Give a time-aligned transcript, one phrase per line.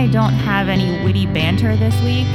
[0.00, 2.26] I don't have any witty banter this week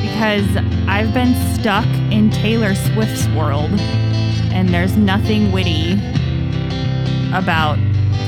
[0.00, 0.46] because
[0.86, 3.72] I've been stuck in Taylor Swift's world
[4.52, 5.94] and there's nothing witty
[7.34, 7.78] about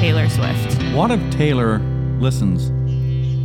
[0.00, 0.82] Taylor Swift.
[0.92, 1.78] What if Taylor
[2.18, 2.70] listens?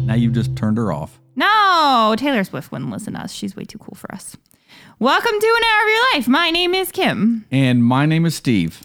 [0.08, 1.20] Now you've just turned her off.
[1.36, 3.32] No, Taylor Swift wouldn't listen to us.
[3.32, 4.38] She's way too cool for us.
[4.98, 6.28] Welcome to an hour of your life.
[6.28, 7.46] My name is Kim.
[7.52, 8.82] And my name is Steve.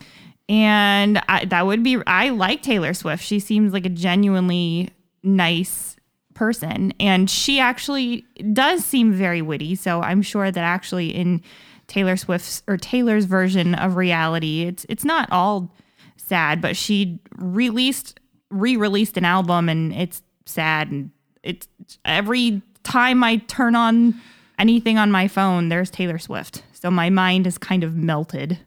[0.50, 3.24] And I, that would be, I like Taylor Swift.
[3.24, 4.90] She seems like a genuinely
[5.22, 5.93] nice
[6.34, 6.92] person.
[7.00, 9.74] And she actually does seem very witty.
[9.74, 11.42] So I'm sure that actually in
[11.86, 15.74] Taylor Swift's or Taylor's version of reality, it's it's not all
[16.16, 18.18] sad, but she released
[18.50, 21.10] re-released an album and it's sad and
[21.42, 21.66] it's
[22.04, 24.14] every time I turn on
[24.58, 26.62] anything on my phone, there's Taylor Swift.
[26.72, 28.58] So my mind is kind of melted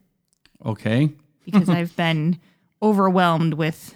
[0.65, 1.09] Okay.
[1.45, 2.39] because I've been
[2.81, 3.95] overwhelmed with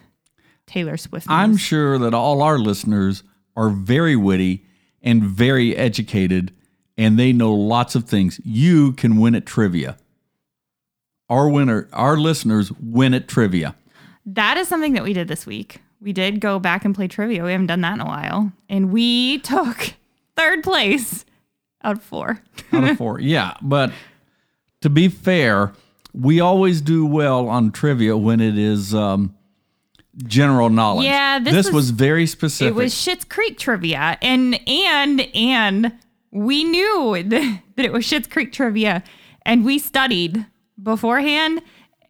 [0.67, 1.27] Taylor Swift.
[1.30, 3.23] I'm sure that all our listeners
[3.62, 4.66] are very witty
[5.02, 6.54] and very educated,
[6.98, 8.40] and they know lots of things.
[8.44, 9.98] You can win at trivia.
[11.30, 13.76] Our winner, our listeners win at trivia.
[14.26, 15.80] that is something that we did this week.
[16.02, 17.44] We did go back and play trivia.
[17.44, 19.94] We haven't done that in a while, and we took
[20.36, 21.26] third place
[21.84, 22.42] out of four.
[22.73, 23.20] out of four.
[23.36, 23.92] Yeah, but
[24.82, 25.73] to be fair,
[26.14, 29.36] we always do well on trivia when it is um,
[30.17, 31.06] general knowledge.
[31.06, 32.72] Yeah, this was, was- very specific.
[32.72, 35.94] It was Schitt's Creek trivia, and and and
[36.31, 39.04] we knew that it was Schitt's Creek trivia,
[39.45, 40.45] and we studied
[40.82, 41.62] beforehand.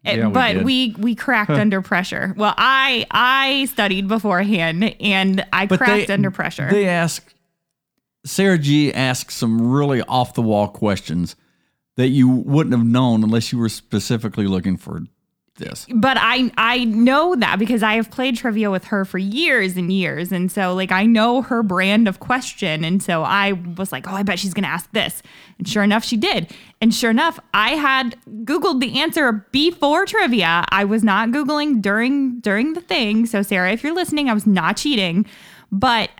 [0.04, 0.64] eh, Yeah, we but did.
[0.64, 2.34] we we cracked under pressure.
[2.36, 6.68] Well, I I studied beforehand, and I But cracked they- under pressure.
[6.70, 7.32] They ask
[8.24, 11.34] Sarah G asked some really off the wall questions
[11.96, 15.02] that you wouldn't have known unless you were specifically looking for
[15.56, 15.86] this.
[15.94, 19.92] but I I know that because I have played trivia with her for years and
[19.92, 24.08] years, and so like I know her brand of question, and so I was like,
[24.08, 25.22] oh, I bet she's gonna ask this,
[25.58, 30.64] and sure enough, she did, and sure enough, I had googled the answer before trivia.
[30.70, 34.46] I was not googling during during the thing, so Sarah, if you're listening, I was
[34.46, 35.26] not cheating,
[35.70, 36.10] but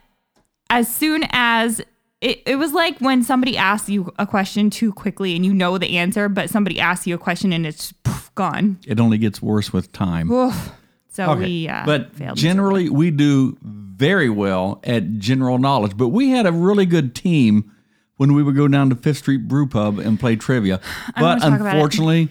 [0.70, 1.82] as soon as
[2.22, 5.76] it, it was like when somebody asks you a question too quickly and you know
[5.76, 8.78] the answer, but somebody asks you a question and it's poof, gone.
[8.86, 10.30] It only gets worse with time.
[10.30, 10.70] Oof.
[11.08, 12.38] So we uh, but failed.
[12.38, 15.96] generally, we do very well at general knowledge.
[15.96, 17.70] But we had a really good team
[18.16, 20.80] when we would go down to Fifth Street Brew Pub and play trivia.
[21.14, 21.74] But wanna talk about it.
[21.74, 22.28] unfortunately,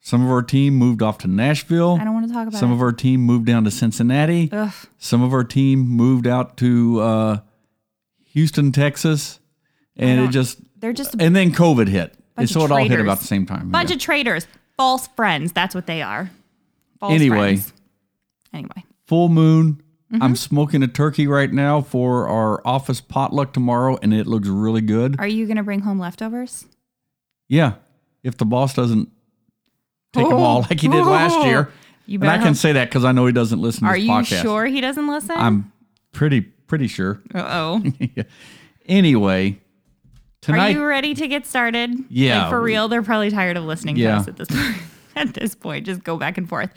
[0.00, 1.96] some of our team moved off to Nashville.
[1.98, 2.74] I don't want to talk about Some it.
[2.74, 4.50] of our team moved down to Cincinnati.
[4.52, 4.72] Ugh.
[4.98, 7.38] Some of our team moved out to uh,
[8.34, 9.40] Houston, Texas,
[9.96, 12.78] and it just They're just and then COVID hit, and bunch so of it all
[12.80, 13.02] hit traitors.
[13.04, 13.70] about the same time.
[13.70, 13.96] bunch Yeah.
[13.96, 14.46] of traitors,
[14.76, 15.52] false friends.
[15.52, 16.30] That's what they are.
[17.00, 17.36] False Anyway.
[17.56, 17.72] friends.
[18.52, 19.80] Anyway, full moon.
[20.12, 20.22] Mm-hmm.
[20.22, 24.80] I'm smoking a turkey right now for our office potluck tomorrow, and it looks really
[24.82, 25.16] good.
[25.18, 26.66] are you gonna bring home leftovers?
[27.48, 27.74] Yeah,
[28.22, 29.08] if the boss doesn't
[30.12, 31.70] take them all like he did last year,
[32.06, 33.94] You and I can hope- say that because I know he doesn't listen to Are
[33.94, 34.42] this you podcast.
[34.42, 35.36] sure he doesn't listen?
[35.36, 35.72] I'm
[36.12, 37.22] pretty pretty sure.
[37.34, 37.82] Uh oh.
[38.86, 39.58] Anyway,
[40.42, 40.76] tonight.
[40.76, 41.90] Are you ready to get started?
[42.10, 42.42] Yeah.
[42.42, 44.16] Like for real, they're probably tired of listening Yeah.
[44.16, 44.76] to us at this point.
[45.16, 46.70] at this point, just go back and forth.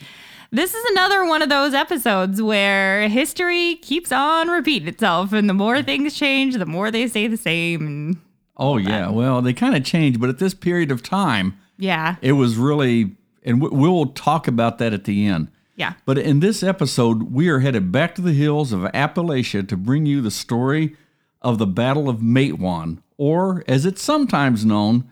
[0.51, 5.53] This is another one of those episodes where history keeps on repeating itself, and the
[5.53, 8.21] more things change, the more they stay the same.
[8.55, 12.33] Oh yeah, well they kind of change, but at this period of time, yeah, it
[12.33, 15.49] was really, and we'll talk about that at the end.
[15.77, 15.93] Yeah.
[16.05, 20.05] But in this episode, we are headed back to the hills of Appalachia to bring
[20.07, 20.97] you the story
[21.41, 25.09] of the Battle of Matewan, or as it's sometimes known,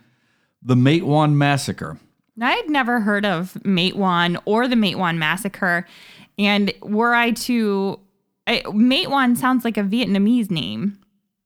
[0.62, 2.00] the Matewan Massacre.
[2.42, 5.88] I had never heard of Matewan or the Matewan massacre,
[6.38, 8.00] and were I to,
[8.48, 11.00] I, Matewan sounds like a Vietnamese name.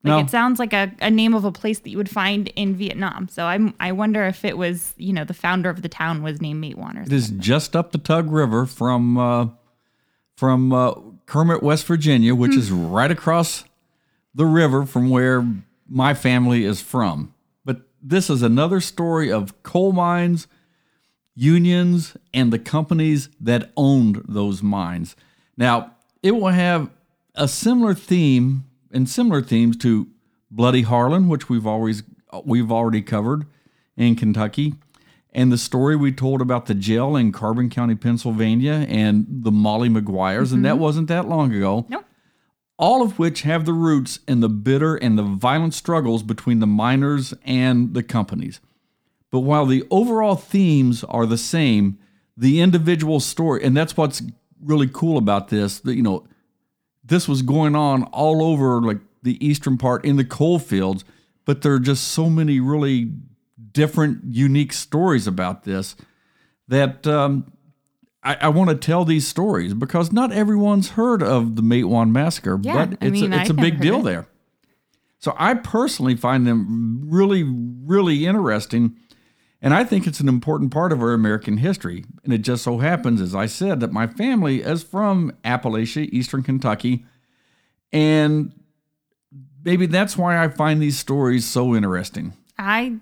[0.03, 0.19] Like No.
[0.19, 3.27] it sounds like a, a name of a place that you would find in Vietnam.
[3.27, 6.39] So I'm I wonder if it was you know the founder of the town was
[6.41, 7.13] named Matewan or It something.
[7.17, 9.47] is just up the Tug River from uh,
[10.37, 10.93] from uh,
[11.25, 13.65] Kermit, West Virginia, which is right across
[14.33, 15.45] the river from where
[15.89, 17.33] my family is from.
[17.65, 20.47] But this is another story of coal mines,
[21.35, 25.15] unions, and the companies that owned those mines.
[25.57, 25.91] Now,
[26.23, 26.89] it will have
[27.35, 30.07] a similar theme and similar themes to
[30.51, 32.03] Bloody Harlan, which we've always
[32.43, 33.45] we've already covered
[33.95, 34.75] in Kentucky,
[35.33, 39.89] and the story we told about the jail in Carbon County, Pennsylvania, and the Molly
[39.89, 40.81] Maguires, and that mm-hmm.
[40.81, 41.85] wasn't that long ago.
[41.89, 42.05] Nope.
[42.77, 46.67] All of which have the roots in the bitter and the violent struggles between the
[46.67, 48.61] miners and the companies.
[49.31, 51.99] But while the overall themes are the same,
[52.37, 54.23] the individual story, and that's what's
[54.63, 56.25] really cool about this, that you know,
[57.09, 61.03] this was going on all over like the eastern part in the coal fields,
[61.45, 63.11] but there are just so many really
[63.71, 65.95] different, unique stories about this
[66.67, 67.51] that um,
[68.23, 72.59] I, I want to tell these stories because not everyone's heard of the Matewan massacre,
[72.61, 74.03] Yeah, but I it's mean, a, it's a big deal it.
[74.03, 74.27] there.
[75.19, 78.95] So I personally find them really, really interesting.
[79.61, 82.05] And I think it's an important part of our American history.
[82.23, 86.43] And it just so happens, as I said, that my family is from Appalachia, Eastern
[86.43, 87.05] Kentucky.
[87.91, 88.53] And
[89.63, 92.33] maybe that's why I find these stories so interesting.
[92.57, 92.99] I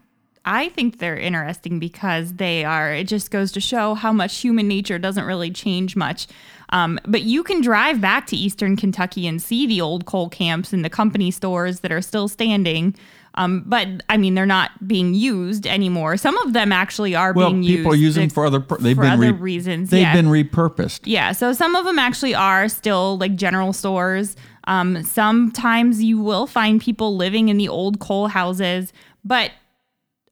[0.49, 2.93] I think they're interesting because they are.
[2.93, 6.25] It just goes to show how much human nature doesn't really change much.
[6.69, 10.71] Um, but you can drive back to Eastern Kentucky and see the old coal camps
[10.71, 12.95] and the company stores that are still standing.
[13.37, 16.17] Um, but I mean, they're not being used anymore.
[16.17, 17.77] Some of them actually are Well, being used.
[17.77, 19.91] people are using them to- for other pur- they've for been other re- reasons.
[19.91, 20.13] They've yeah.
[20.13, 21.01] been repurposed.
[21.05, 24.35] Yeah, so some of them actually are still like general stores.
[24.65, 28.91] Um, sometimes you will find people living in the old coal houses,
[29.23, 29.51] but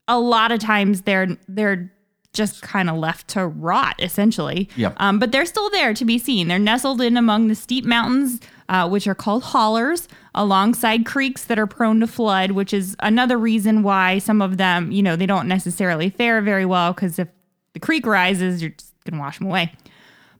[0.07, 1.91] a lot of times they're they're
[2.35, 4.69] just kind of left to rot essentially.
[4.75, 4.95] Yep.
[4.97, 6.47] Um, but they're still there to be seen.
[6.47, 8.39] They're nestled in among the steep mountains,
[8.69, 13.37] uh, which are called hollers, alongside creeks that are prone to flood, which is another
[13.37, 17.29] reason why some of them, you know, they don't necessarily fare very well because if
[17.73, 19.71] the creek rises, you're just gonna wash them away.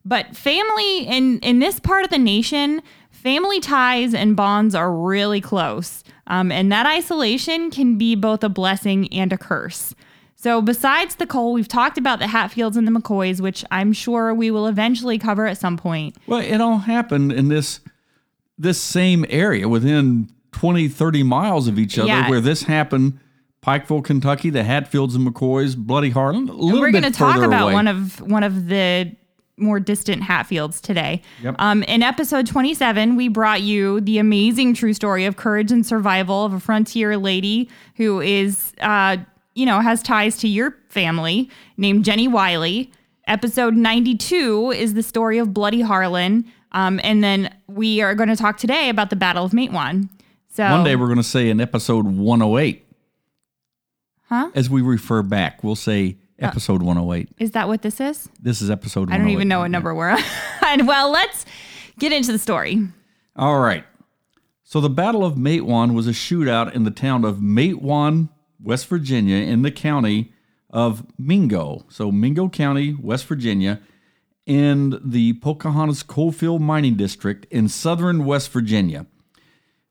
[0.04, 5.42] But family in in this part of the nation, family ties and bonds are really
[5.42, 9.96] close, um, and that isolation can be both a blessing and a curse.
[10.46, 14.32] So, besides the coal, we've talked about the Hatfields and the McCoys, which I'm sure
[14.32, 16.18] we will eventually cover at some point.
[16.28, 17.80] Well, it all happened in this
[18.56, 22.30] this same area within 20, 30 miles of each other Yeah.
[22.30, 23.18] where this happened.
[23.66, 27.64] Pikeville, Kentucky, the Hatfields and McCoys, Bloody Harlan, a little We're going to talk about
[27.64, 27.74] away.
[27.74, 29.16] one of one of the
[29.58, 31.24] more distant Hatfields today.
[31.42, 31.56] Yep.
[31.58, 36.46] Um, in episode 27, we brought you the amazing true story of courage and survival
[36.46, 39.18] of a frontier lady who is, uh,
[39.56, 42.92] you know, has ties to your family named Jenny Wiley.
[43.28, 46.46] Episode 92 is the story of Bloody Harlan.
[46.74, 50.10] Um, and then we are going to talk today about the Battle of Matewan.
[50.50, 52.86] So One day we're going to say in episode 108.
[54.30, 54.52] Huh?
[54.54, 57.30] As we refer back, we'll say episode Uh, episode 108.
[57.40, 58.28] is that what this is?
[58.42, 60.86] This is episode I don't even know what number we're on.
[60.86, 61.46] well, let's
[61.98, 62.88] get into the story.
[63.36, 63.86] All right.
[64.64, 68.30] So the Battle of Matewan was a shootout in the town of Matewan,
[68.66, 70.34] West Virginia, in the county
[70.70, 71.86] of Mingo.
[71.88, 73.80] So Mingo County, West Virginia,
[74.46, 79.06] in the Pocahontas Coalfield Mining District in southern West Virginia.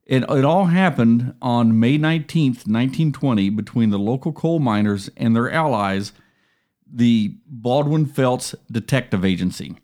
[0.04, 5.50] It, it all happened on May 19th, 1920, between the local coal miners and their
[5.50, 6.12] allies,
[6.86, 9.76] the Baldwin Felts Detective Agency.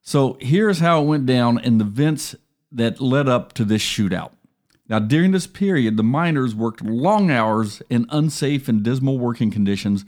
[0.00, 2.36] So here's how it went down and the events
[2.70, 4.30] that led up to this shootout.
[4.88, 10.04] Now, during this period, the miners worked long hours in unsafe and dismal working conditions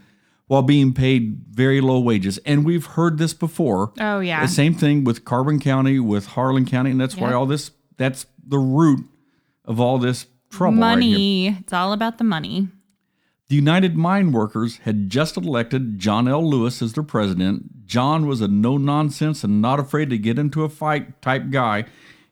[0.47, 2.39] while being paid very low wages.
[2.47, 3.93] And we've heard this before.
[4.01, 4.41] Oh, yeah.
[4.41, 8.27] The same thing with Carbon County, with Harlan County, and that's why all this, that's
[8.45, 9.05] the root
[9.65, 11.49] of all this trouble right money.
[11.49, 12.69] it's all about the money.
[13.49, 16.49] The United Mine Workers had just elected John L.
[16.49, 17.87] Lewis as their president.
[17.87, 21.85] John was a no nonsense and not afraid to get into a fight type guy.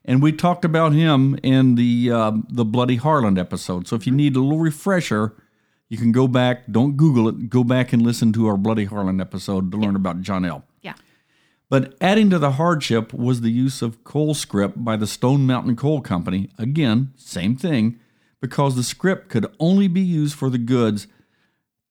[0.08, 3.86] And we talked about him in the um, the Bloody Harlan episode.
[3.86, 5.34] So if you need a little refresher,
[5.90, 6.62] you can go back.
[6.72, 7.50] Don't Google it.
[7.50, 10.64] Go back and listen to our Bloody Harlan episode to learn about John L.
[10.80, 10.94] Yeah.
[11.68, 15.76] But adding to the hardship was the use of coal script by the Stone Mountain
[15.76, 16.48] Coal Company.
[16.56, 18.00] Again, same thing,
[18.40, 21.06] because the script could only be used for the goods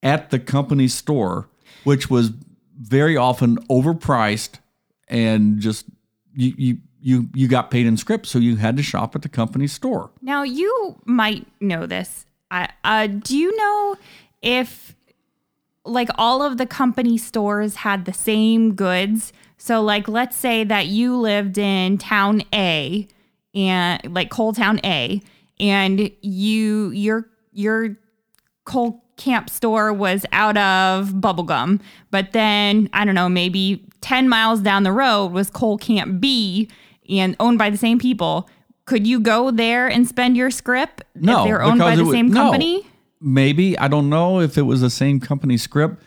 [0.01, 1.50] at the company's store,
[1.83, 2.31] which was
[2.75, 4.57] very often overpriced
[5.07, 5.86] and just
[6.33, 9.29] you you you, you got paid in script, so you had to shop at the
[9.29, 10.11] company's store.
[10.21, 12.25] Now you might know this.
[12.51, 13.95] I uh, do you know
[14.41, 14.93] if
[15.85, 19.31] like all of the company stores had the same goods?
[19.57, 23.07] So like let's say that you lived in town A
[23.55, 25.21] and like coal town A
[25.61, 27.95] and you your your
[28.65, 34.59] coal camp store was out of bubblegum but then i don't know maybe 10 miles
[34.59, 36.69] down the road was coal camp b
[37.09, 38.49] and owned by the same people
[38.85, 42.29] could you go there and spend your script No, if they're owned by the same
[42.29, 42.41] no.
[42.43, 42.85] company
[43.19, 46.01] Maybe I don't know if it was the same company script,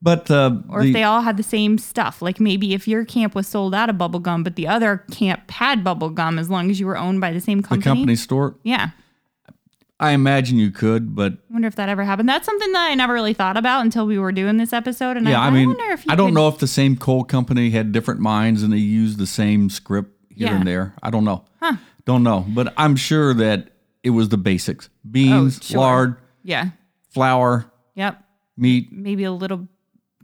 [0.00, 3.04] but uh, or the, if they all had the same stuff like maybe if your
[3.04, 6.80] camp was sold out of bubblegum but the other camp had bubblegum as long as
[6.80, 7.80] you were owned by the same company.
[7.80, 8.56] the company store.
[8.62, 8.90] yeah
[9.98, 12.28] I imagine you could, but I wonder if that ever happened.
[12.28, 15.16] That's something that I never really thought about until we were doing this episode.
[15.16, 16.96] And Yeah, I, I mean, wonder if you I don't could- know if the same
[16.96, 20.56] coal company had different mines and they used the same script here Yeah.
[20.56, 20.94] and there.
[21.02, 21.44] I don't know.
[22.04, 23.70] Don't know, but I'm sure that
[24.04, 25.80] it was the basics: beans, Oh, sure.
[25.80, 26.68] lard, Yeah.
[27.10, 27.66] flour,
[27.96, 28.22] Yep.
[28.56, 29.66] meat, Maybe a little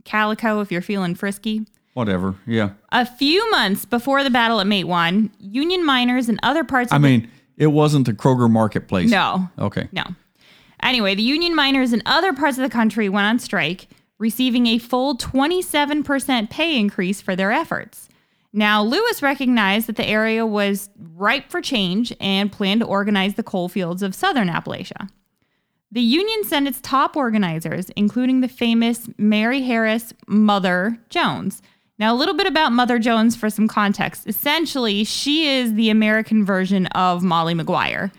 [0.04, 1.66] calico if you're feeling frisky.
[1.95, 2.37] whatever.
[2.47, 2.71] Yeah.
[2.92, 6.99] A few months before the battle at Matewan, Union miners in other parts of I
[6.99, 9.11] the mean, it wasn't the Kroger marketplace.
[9.11, 9.49] No.
[9.59, 9.88] Okay.
[9.92, 10.04] No.
[10.83, 13.88] Anyway, the union miners in other parts of the country went on strike,
[14.19, 18.09] receiving a full 27% pay increase for their efforts.
[18.53, 23.43] Now, Lewis recognized that the area was ripe for change and planned to organize the
[23.43, 25.09] coal fields of southern Appalachia.
[25.91, 31.63] The union sent its top organizers, including the famous Mary Harris Mother Jones.
[31.99, 34.27] Now, a little bit about Mother Jones for some context.
[34.27, 38.11] Essentially, she is the American version of Molly Maguire.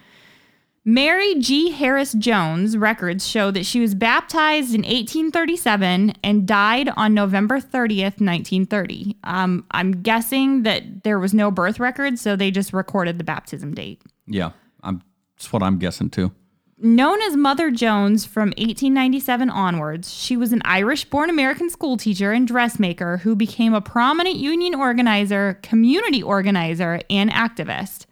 [0.85, 1.71] Mary G.
[1.71, 8.19] Harris Jones records show that she was baptized in 1837 and died on November 30th,
[8.19, 9.15] 1930.
[9.23, 13.73] Um, I'm guessing that there was no birth record, so they just recorded the baptism
[13.73, 14.01] date.
[14.27, 14.51] Yeah.
[14.83, 15.01] I'm.
[15.37, 16.31] That's what I'm guessing too.
[16.77, 22.45] Known as Mother Jones from 1897 onwards, she was an Irish born American schoolteacher and
[22.45, 28.05] dressmaker who became a prominent union organizer, community organizer, and activist.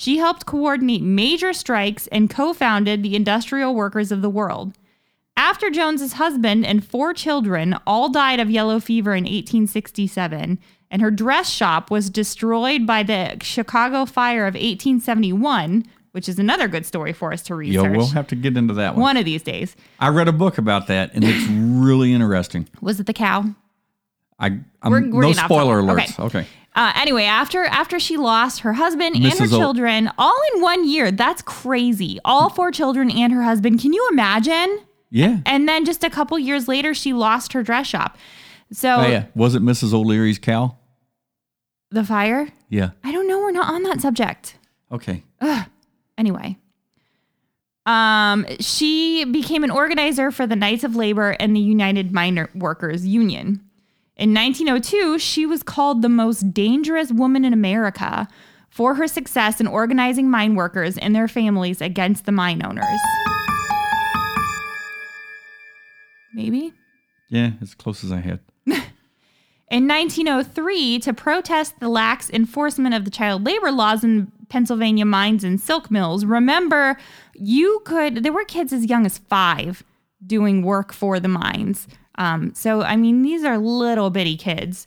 [0.00, 4.72] She helped coordinate major strikes and co founded the Industrial Workers of the World.
[5.36, 10.58] After Jones's husband and four children all died of yellow fever in 1867,
[10.90, 16.66] and her dress shop was destroyed by the Chicago fire of 1871, which is another
[16.66, 19.02] good story for us to research we'll have to get into that one.
[19.02, 19.76] one of these days.
[19.98, 22.66] I read a book about that, and it's really interesting.
[22.80, 23.44] Was it the cow?
[24.38, 24.60] I.
[24.80, 26.18] I'm, We're- we're no spoiler alerts.
[26.18, 26.46] Okay.
[26.80, 29.50] Uh, anyway, after after she lost her husband and her Mrs.
[29.50, 32.18] Children all in one year, that's crazy.
[32.24, 33.80] All four children and her husband.
[33.82, 34.80] Can you imagine?
[35.10, 35.40] Yeah.
[35.44, 38.16] And then just a couple years later, she lost her dress shop.
[38.72, 39.26] So Oh, yeah.
[39.34, 39.92] Was it Mrs.
[39.92, 40.78] O'Leary's cow?
[41.90, 42.48] the fire?
[42.70, 42.90] Yeah.
[43.04, 43.40] I don't know.
[43.40, 44.56] We're not on that subject.
[44.90, 45.22] Okay.
[46.16, 46.56] Anyway.
[47.84, 53.06] Um, she became an organizer for the Knights of Labor and the United Miner Workers
[53.06, 53.68] Union.
[54.20, 58.28] In 1902, she was called the most dangerous woman in America
[58.68, 63.00] for her success in organizing mine workers and their families against the mine owners.
[66.34, 66.74] Maybe?
[67.30, 68.40] Yeah, as close as I had.
[68.66, 75.44] In 1903, to protest the lax enforcement of the child labor laws in Pennsylvania mines
[75.44, 76.98] and silk mills, remember,
[77.34, 79.84] you could, there were kids as young as five
[80.26, 81.86] doing work for the mines.
[82.16, 84.86] Um, so, I mean, these are little bitty kids.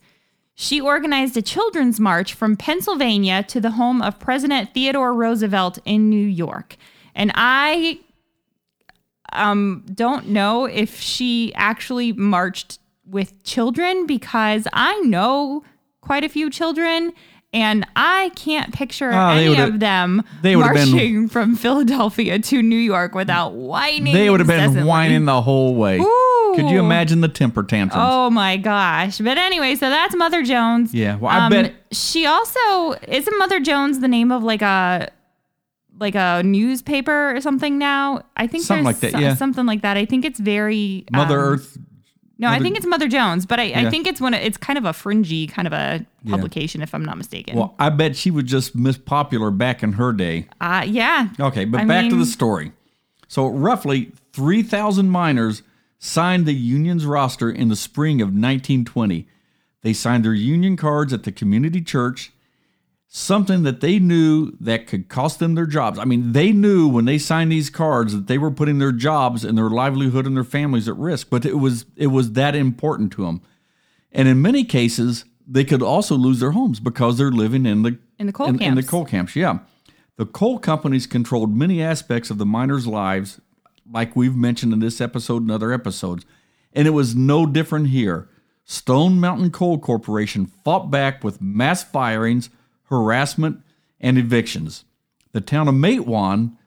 [0.55, 6.09] She organized a children's march from Pennsylvania to the home of President Theodore Roosevelt in
[6.09, 6.77] New York.
[7.15, 7.99] And I
[9.31, 15.63] um, don't know if she actually marched with children because I know
[16.01, 17.13] quite a few children
[17.53, 22.61] and I can't picture Oh, any of them they would've been- marching from Philadelphia to
[22.61, 24.13] New York without whining.
[24.13, 25.97] They would have been whining the whole way.
[26.55, 28.03] Could you imagine the temper tantrums?
[28.07, 29.17] Oh my gosh.
[29.19, 30.93] But anyway, so that's Mother Jones.
[30.93, 35.09] Yeah, well, I bet- she also isn't Mother Jones the name of like a
[35.99, 38.23] like a newspaper or something now.
[38.35, 39.35] I think Something like that, so- yeah.
[39.35, 39.95] something like that.
[39.97, 41.77] I think it's very Mother um, Earth.
[42.39, 43.89] No, I think it's Mother Jones, but I, I Yeah.
[43.89, 44.33] think it's one.
[44.33, 47.55] of- It's kind of a fringy kind of a publication, if I'm not mistaken.
[47.55, 50.47] Well, I bet she was just miss popular back in her day.
[50.59, 51.29] uh, yeah.
[51.39, 52.71] Okay, but I back to mean- the story.
[53.29, 55.61] So, roughly 3,000 miners
[55.99, 59.27] signed the union's roster in the spring of 1920.
[59.83, 62.32] They signed their union cards at the community church,
[63.15, 65.99] something that they knew that could cost them their jobs.
[65.99, 69.45] I mean, they knew when they signed these cards that they were putting their jobs
[69.45, 73.11] and their livelihood and their families at risk, but it was it was that important
[73.13, 73.43] to them.
[74.11, 77.99] And in many cases, they could also lose their homes because they're living in the
[78.17, 79.35] In the coal in, in the coal camps.
[79.35, 79.59] Yeah,
[80.17, 83.39] the coal companies controlled many aspects of the miners' lives,
[83.91, 86.25] like we've mentioned in this episode and other episodes,
[86.73, 88.27] and it was no different here.
[88.63, 92.49] Stone Mountain Coal Corporation fought back with mass firings,
[92.93, 93.61] harassment,
[93.99, 94.85] and evictions.
[95.31, 96.57] The town of Matewan,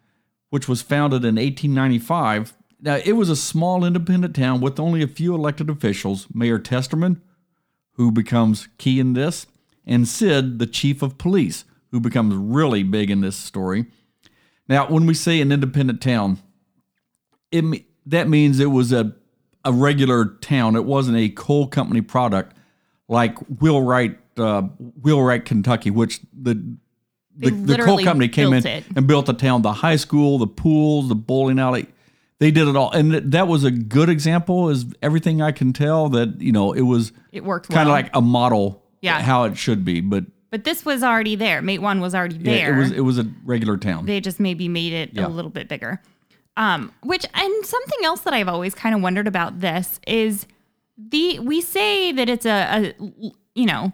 [0.50, 5.08] which was founded in 1895, now it was a small independent town with only a
[5.08, 6.26] few elected officials.
[6.34, 7.20] Mayor Testerman,
[7.92, 9.46] who becomes key in this,
[9.86, 13.86] and Sid, the chief of police, who becomes really big in this story.
[14.68, 16.38] Now, when we say an independent town,
[17.50, 19.14] it that means it was a
[19.64, 20.76] a regular town.
[20.76, 22.56] It wasn't a coal company product
[23.08, 24.62] like Wheelwright, uh,
[25.02, 26.76] Wheelwright, Kentucky, which the
[27.38, 28.84] the, the coal company came in it.
[28.96, 31.86] and built the town, the high school, the pools, the bowling alley.
[32.38, 34.68] They did it all, and th- that was a good example.
[34.70, 38.02] Is everything I can tell that you know it was It worked kind of well.
[38.02, 39.20] like a model, Yeah.
[39.20, 40.00] how it should be.
[40.00, 41.60] But But this was already there.
[41.62, 42.74] Matewan was already Yeah, there.
[42.74, 44.06] it was it was a regular town.
[44.06, 45.26] they just maybe made it Yeah.
[45.26, 46.00] a little bit bigger.
[46.58, 50.46] Um, which and something else that I've always kind of wondered about this is
[50.98, 53.04] the we say that it's a, a
[53.54, 53.92] you know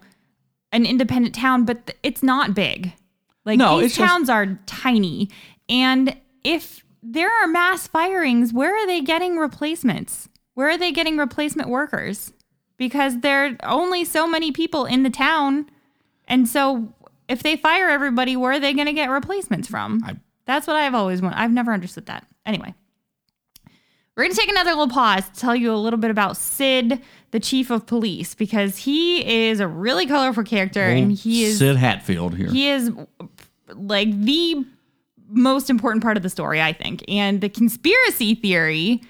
[0.72, 2.92] an independent town, but th- it's not big.
[3.44, 5.28] Like No, these it's just- towns are tiny,
[5.68, 10.28] and if there are mass firings, where are they getting replacements?
[10.54, 12.32] Where are they getting replacement workers?
[12.76, 15.66] Because there are only so many people in the town,
[16.28, 16.92] and so
[17.28, 20.02] if they fire everybody, where are they going to get replacements from?
[20.04, 21.38] I- That's what I've always wanted.
[21.38, 22.26] I've never understood that.
[22.46, 22.74] Anyway,
[24.16, 27.00] we're going to take another little pause to tell you a little bit about Sid,
[27.32, 31.76] the chief of police, because he is a really colorful character and he is Sid
[31.76, 32.48] Hatfield here.
[32.48, 32.90] he is
[33.74, 34.64] like the
[35.28, 37.02] most important part of the story, I think.
[37.08, 39.02] And the conspiracy theory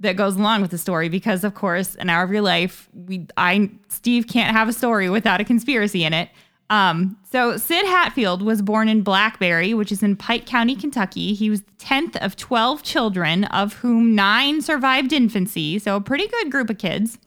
[0.00, 3.26] that goes along with the story, because of course, an hour of your life, we
[3.36, 6.30] I Steve can't have a story without a conspiracy in it.
[6.70, 11.32] Um, so Sid Hatfield was born in Blackberry, which is in Pike County, Kentucky.
[11.32, 16.28] He was the 10th of 12 children, of whom nine survived infancy, so a pretty
[16.28, 17.18] good group of kids.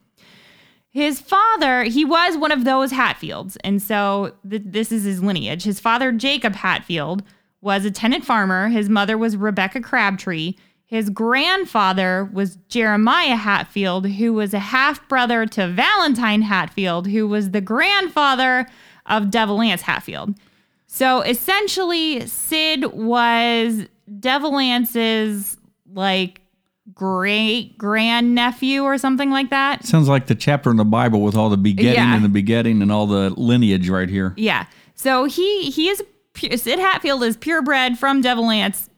[0.94, 3.58] His father, he was one of those Hatfields.
[3.64, 5.64] And so th- this is his lineage.
[5.64, 7.24] His father, Jacob Hatfield,
[7.62, 8.68] was a tenant farmer.
[8.68, 10.56] His mother was Rebecca Crabtree.
[10.86, 17.52] His grandfather was Jeremiah Hatfield, who was a half brother to Valentine Hatfield, who was
[17.52, 18.68] the grandfather
[19.06, 20.36] of Devil Anse Hatfield.
[20.88, 23.88] So essentially, Sid was
[24.20, 25.56] Devil Anse's
[25.94, 26.41] like
[26.94, 29.86] great grandnephew or something like that.
[29.86, 32.16] Sounds like the chapter in the Bible with all the begetting Yeah.
[32.16, 34.34] and the begetting and all the lineage right here.
[34.38, 34.66] Yeah.
[34.96, 36.04] So he he is
[36.36, 38.90] Sid Hatfield is purebred from Devil Anse,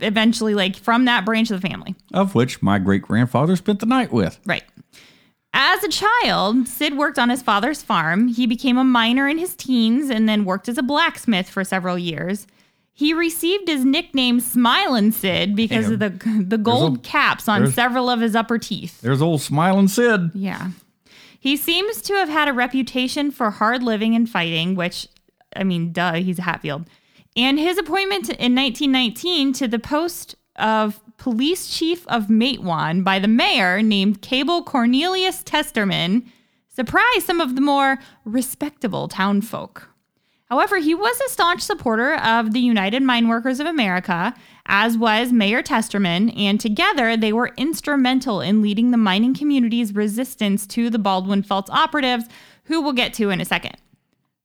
[0.00, 1.94] eventually like from that branch of the family.
[2.12, 4.38] Of which my great grandfather spent the night with.
[4.46, 4.64] Right.
[5.52, 8.28] As a child, Sid worked on his father's farm.
[8.28, 11.98] He became a miner in his teens and then worked as a blacksmith for several
[11.98, 12.46] years.
[13.00, 16.10] He received his nickname Smilin' Sid because of the
[16.46, 19.00] the gold caps on several of his upper teeth.
[19.00, 20.32] There's old smiling Sid.
[20.34, 20.72] Yeah.
[21.38, 25.08] He seems to have had a reputation for hard living and fighting, which,
[25.56, 26.84] I mean, duh, he's a Hatfield.
[27.34, 33.28] And his appointment in 1919 to the post of police chief of Matewan by the
[33.28, 36.26] mayor named Cabell Cornelius Testerman
[36.68, 39.89] surprised some of the more respectable townfolk.
[40.50, 44.34] However, he was a staunch supporter of the United Mine Workers of America,
[44.66, 50.66] as was Mayor Testerman, and together they were instrumental in leading the mining community's resistance
[50.66, 52.24] to the Baldwin Felts operatives,
[52.64, 53.76] who we'll get to in a second.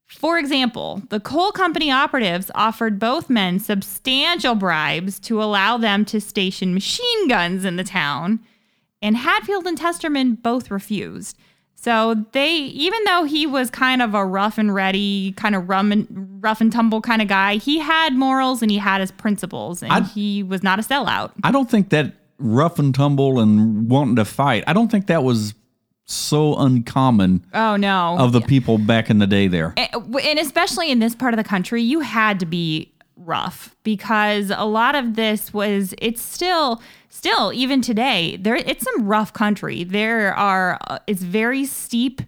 [0.05, 6.21] For example, the coal company operatives offered both men substantial bribes to allow them to
[6.21, 8.41] station machine guns in the town,
[9.01, 11.35] and Hatfield and Testerman both refused.
[11.85, 15.91] So they, even though he was kind of a rough and ready, kind of rum
[15.91, 16.07] and
[16.43, 19.91] rough and tumble kind of guy, he had morals and he had his principles, and
[19.91, 21.29] I'd- he was not a sellout.
[21.43, 25.23] I don't think that rough and tumble and wanting to fight, I don't think that
[25.23, 25.53] was
[26.05, 29.75] so uncommon Oh no, of the people back in the day there.
[29.77, 34.65] and especially in this part of the country, you had to be rough because a
[34.65, 39.83] lot of this was it's still still even today there it's some rough country.
[39.83, 42.21] There are uh, it's very steep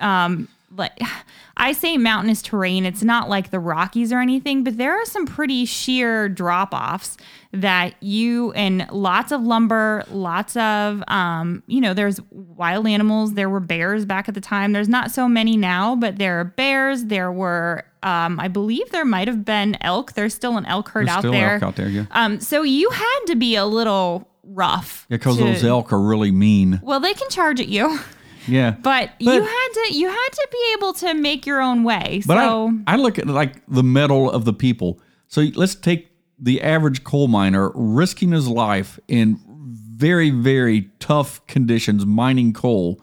[0.00, 0.92] um like
[1.56, 5.26] I say mountainous terrain it's not like the Rockies or anything but there are some
[5.26, 7.16] pretty sheer drop offs
[7.52, 13.48] that you and lots of lumber lots of um you know there's wild animals there
[13.48, 17.06] were bears back at the time there's not so many now but there are bears
[17.06, 21.06] there were um I believe there might have been elk there's still an elk herd
[21.06, 22.04] There's out still there elk out there, yeah.
[22.12, 26.30] um so you had to be a little rough Yeah, Because those elk are really
[26.30, 26.78] mean.
[26.82, 27.98] well they can charge at you
[28.48, 28.70] Yeah.
[28.70, 32.22] but, you had to you had to be able to make your own way.
[32.26, 35.00] But so I, I look at like the mettle of the people.
[35.28, 36.08] So let's take
[36.38, 43.02] the average coal miner risking his life in very, very tough conditions mining coal.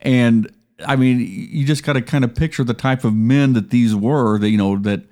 [0.00, 0.52] And
[0.84, 3.94] I mean, you just got to kind of picture the type of men that these
[3.94, 5.02] were, that, you know, that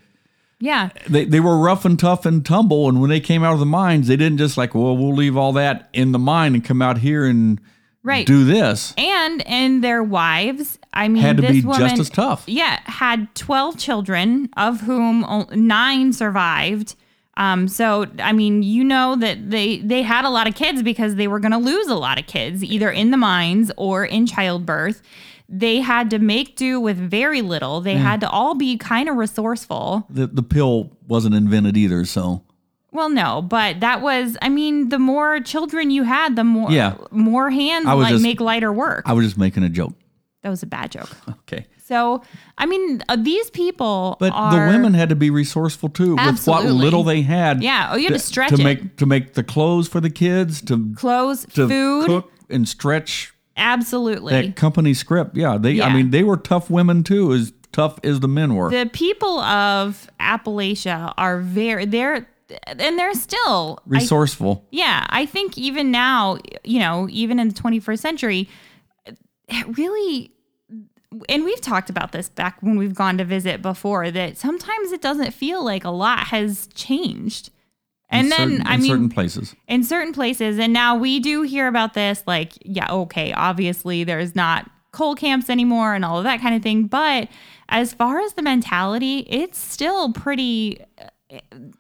[0.61, 2.89] yeah, they, they were rough and tough and tumble.
[2.89, 5.37] And when they came out of the mines, they didn't just like, well, we'll leave
[5.37, 7.61] all that in the mine and come out here and
[8.05, 8.27] right.
[8.27, 8.95] do this.
[8.97, 10.79] and and their wives.
[10.93, 12.45] I mean, Had to be woman, just as tough.
[12.47, 16.95] Yeah, had twelve children, of whom nine survived.
[17.37, 21.17] Um, so I mean, you know that they they had a lot of kids because
[21.17, 24.27] they were going to lose a lot of kids either in the mines or in
[24.27, 25.03] childbirth.
[25.49, 27.81] They had to make do with very little.
[27.81, 30.07] They had to all be kind of resourceful.
[30.09, 32.07] The, the pill wasn't invented either.
[32.07, 32.44] So
[32.95, 36.95] Well, no, but that was I mean, the more children you had, the more Yeah.
[37.11, 39.03] more hands like just- make lighter work.
[39.05, 39.95] I was just making a joke.
[40.43, 41.11] That was a bad joke.
[41.29, 41.67] Okay.
[41.87, 42.23] So,
[42.57, 46.47] I mean, uh, these people But are, the women had to be resourceful too with
[46.47, 47.63] what little they had.
[47.63, 47.91] Yeah.
[47.93, 48.65] Oh, you had to stretch to it.
[48.65, 53.35] make to make the clothes for the kids to clothes, to food, cook and stretch
[53.59, 54.33] absolutely.
[54.33, 55.37] that company script.
[55.37, 55.83] Yeah, they.
[55.83, 58.71] I mean, they were tough women too, as tough as the men were.
[58.71, 62.27] the people of Appalachia are very they're
[62.67, 64.67] and they're still I- resourceful.
[64.71, 68.49] yeah, I think even now, you know, even in the 21st century,
[69.49, 70.31] it really
[71.29, 75.01] and we've talked about this back when we've gone to visit before that sometimes it
[75.01, 77.51] doesn't feel like a lot has changed.
[78.11, 79.55] And in then certain, I in mean certain places.
[79.69, 84.35] in certain places and now we do hear about this like yeah okay obviously there's
[84.35, 87.29] not coal camps anymore and all of that kind of thing but
[87.69, 90.81] as far as the mentality it's still pretty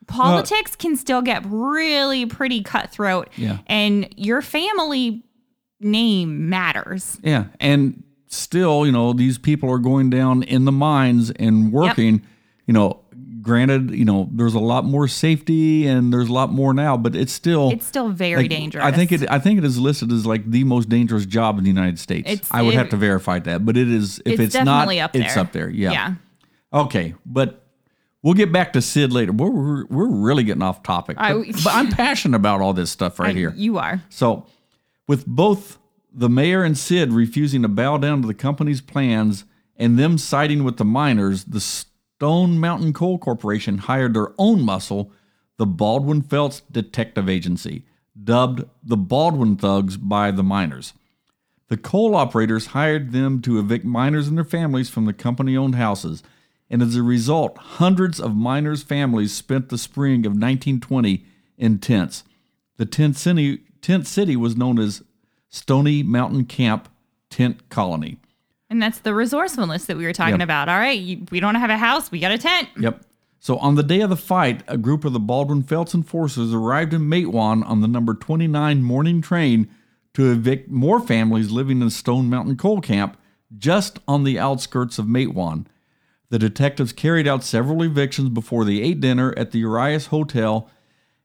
[0.06, 3.58] politics can still get really pretty cutthroat Yeah.
[3.66, 5.24] and your family
[5.80, 11.30] name matters Yeah, and still, you know, these people are going down in the mines
[11.30, 12.22] and working.
[12.66, 13.00] You know,
[13.42, 17.14] granted, you know, there's a lot more safety and there's a lot more now, but
[17.14, 19.30] it's still it's still very like, dangerous I think it.
[19.30, 22.30] I think it is listed as like the most dangerous job in the United States.
[22.30, 24.20] It's- I would it- have to verify that, but it is.
[24.24, 25.68] If it's, it's, not, up it's up there.
[25.68, 25.92] Yeah.
[25.92, 26.14] yeah
[26.72, 27.63] Okay, but
[28.24, 29.30] we'll get back to Sid later.
[29.32, 32.90] We're we're, we're really getting off topic, but, I- but I'm passionate about all this
[32.90, 33.52] stuff right I- here.
[33.56, 34.46] you are So,
[35.06, 35.78] with both
[36.12, 39.44] the mayor and Sid refusing to bow down to the company's plans
[39.76, 45.12] and them siding with the miners, the Stone Mountain Coal Corporation hired their own muscle,
[45.58, 47.84] the Baldwin Felts Detective Agency,
[48.22, 50.94] dubbed the Baldwin Thugs by the miners.
[51.68, 55.74] The coal operators hired them to evict miners and their families from the company owned
[55.74, 56.22] houses,
[56.74, 61.24] and as a result, hundreds of miners' families spent the spring of 1920
[61.56, 62.24] in tents.
[62.78, 65.02] The tent city, tent city was known as
[65.50, 66.88] Stony Mountain Camp
[67.30, 68.18] Tent Colony.
[68.70, 70.42] and that's the resourcefulness that we were talking Yep.
[70.42, 73.04] about all right you, we don't have a house we got a tent Yep.
[73.38, 76.92] So on the day of the fight, a group of the Baldwin Felts forces arrived
[76.94, 79.68] in Matewan on the number 29 morning train
[80.14, 83.16] to evict more families living in Stone Mountain Coal Camp
[83.56, 85.66] just on the outskirts of Matewan.
[86.34, 90.68] The detectives carried out several evictions before they ate dinner at the Urias Hotel,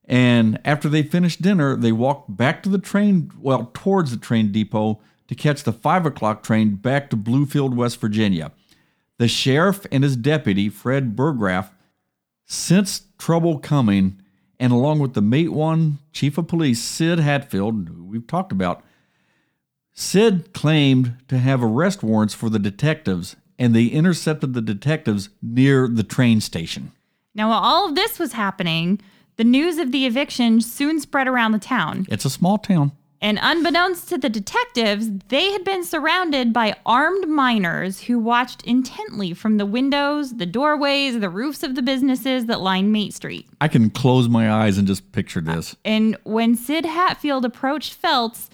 [0.06, 4.52] and after they finished dinner, they walked back to the train, well, towards the train
[4.52, 8.52] depot to catch the 5 o'clock train back to Bluefield, West Virginia.
[9.17, 11.72] The sheriff and his deputy, Fred Burgraff,
[12.45, 14.22] sensed trouble coming,
[14.60, 18.84] and along with the Matewan, chief of police, Sid Hatfield, who we've talked about,
[19.91, 25.88] Sid claimed to have arrest warrants for the detectives, and they intercepted the detectives near
[25.88, 26.93] the train station.
[27.36, 29.00] Now, while all of this was happening,
[29.36, 32.08] the news of the eviction soon spread around the town.
[32.10, 32.93] It's a small town.
[33.22, 39.34] And unbeknownst to the detectives, they had been surrounded by armed miners who watched intently
[39.34, 43.48] from the windows, the doorways, the roofs of the businesses that line Mate Street.
[43.60, 45.76] I can close my eyes and just picture this.
[45.84, 48.50] And when Sid Hatfield approached Felts,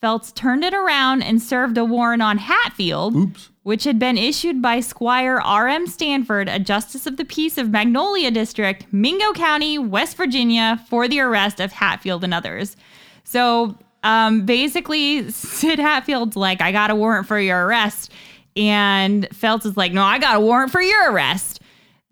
[0.00, 3.50] Felts turned it around and served a warrant on Hatfield, Oops.
[3.64, 5.88] which had been issued by Squire R.M.
[5.88, 11.18] Stanford, a justice of the peace of Magnolia District, Mingo County, West Virginia, for the
[11.18, 12.76] arrest of Hatfield and others.
[13.24, 18.12] So um, basically, Sid Hatfield's like, I got a warrant for your arrest.
[18.56, 21.60] And Felts is like, No, I got a warrant for your arrest.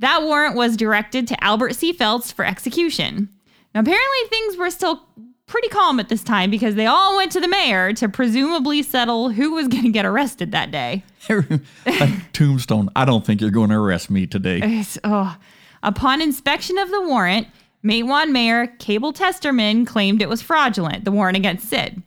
[0.01, 1.93] That warrant was directed to Albert C.
[1.93, 3.29] Felts for execution.
[3.75, 5.07] Now, apparently, things were still
[5.47, 9.31] pretty calm at this time because they all went to the mayor to presumably settle
[9.31, 11.05] who was going to get arrested that day.
[12.33, 14.85] Tombstone, I don't think you're going to arrest me today.
[15.05, 15.37] Oh.
[15.83, 17.47] Upon inspection of the warrant,
[17.85, 22.03] Matewan Mayor Cabell Testerman claimed it was fraudulent, the warrant against Sid.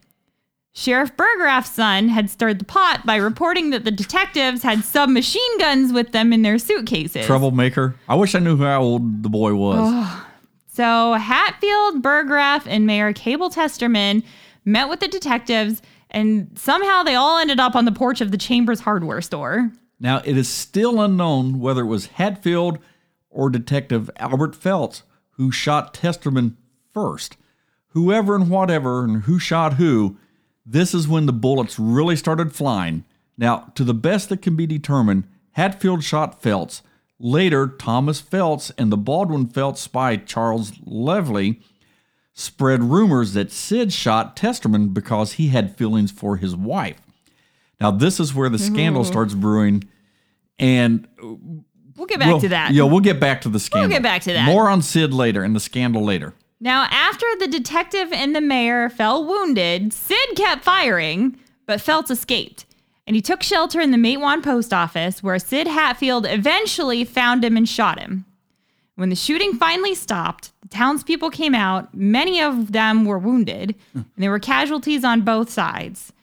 [0.73, 5.91] Sheriff Burgraff's son had stirred the pot by reporting that the detectives had submachine guns
[5.91, 7.25] with them in their suitcases.
[7.25, 7.95] Troublemaker.
[8.07, 9.79] I wish I knew how old the boy was.
[9.81, 10.25] Oh.
[10.71, 14.23] So Hatfield, Burgraff, and Mayor Cabell Testerman
[14.63, 18.37] met with the detectives, and somehow they all ended up on the porch of the
[18.37, 19.71] Chambers hardware store.
[19.99, 22.79] Now, it is still unknown whether it was Hatfield
[23.29, 26.55] or Detective Albert Felts who shot Testerman
[26.93, 27.37] first.
[27.89, 30.17] Whoever and whatever and who shot who,
[30.65, 33.05] this is when the bullets really started flying.
[33.37, 36.83] Now, to the best that can be determined, Hatfield shot Felts.
[37.19, 41.61] Later, Thomas Felts and the Baldwin Felts spy Charles Lively
[42.33, 47.01] spread rumors that Sid shot Testerman because he had feelings for his wife.
[47.81, 49.11] Now, this is where the scandal mm-hmm.
[49.11, 49.83] starts brewing,
[50.57, 51.07] and
[51.99, 52.71] We'll get back we'll- to that.
[52.71, 53.89] Yeah, we'll get back to the scandal.
[53.89, 54.45] We'll get back to that.
[54.45, 56.33] More on Sid later and the scandal later.
[56.61, 62.65] Now, after the detective and the mayor fell wounded, Sid kept firing, but Felts escaped.
[63.09, 67.57] And he took shelter in the Matewan post office, where Sid Hatfield eventually found him
[67.57, 68.23] and shot him.
[68.97, 71.91] When the shooting finally stopped, the townspeople came out.
[71.95, 76.13] Many of them were wounded, and there were casualties on both sides.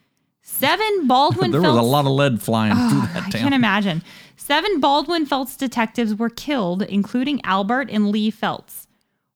[0.42, 4.00] Seven Baldwin There was a lot of lead flying ah, through I can't imagine.
[4.36, 8.86] Seven Baldwin Felts detectives were killed, including Albert and Lee Felts.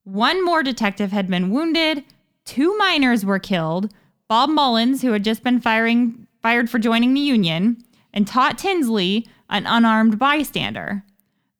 [0.05, 2.05] One more detective had been wounded.
[2.45, 3.93] Two miners were killed.
[4.29, 9.27] Bob Mullins, who had just been firing fired for joining the Union, and Tot Tinsley,
[9.49, 11.05] an unarmed bystander.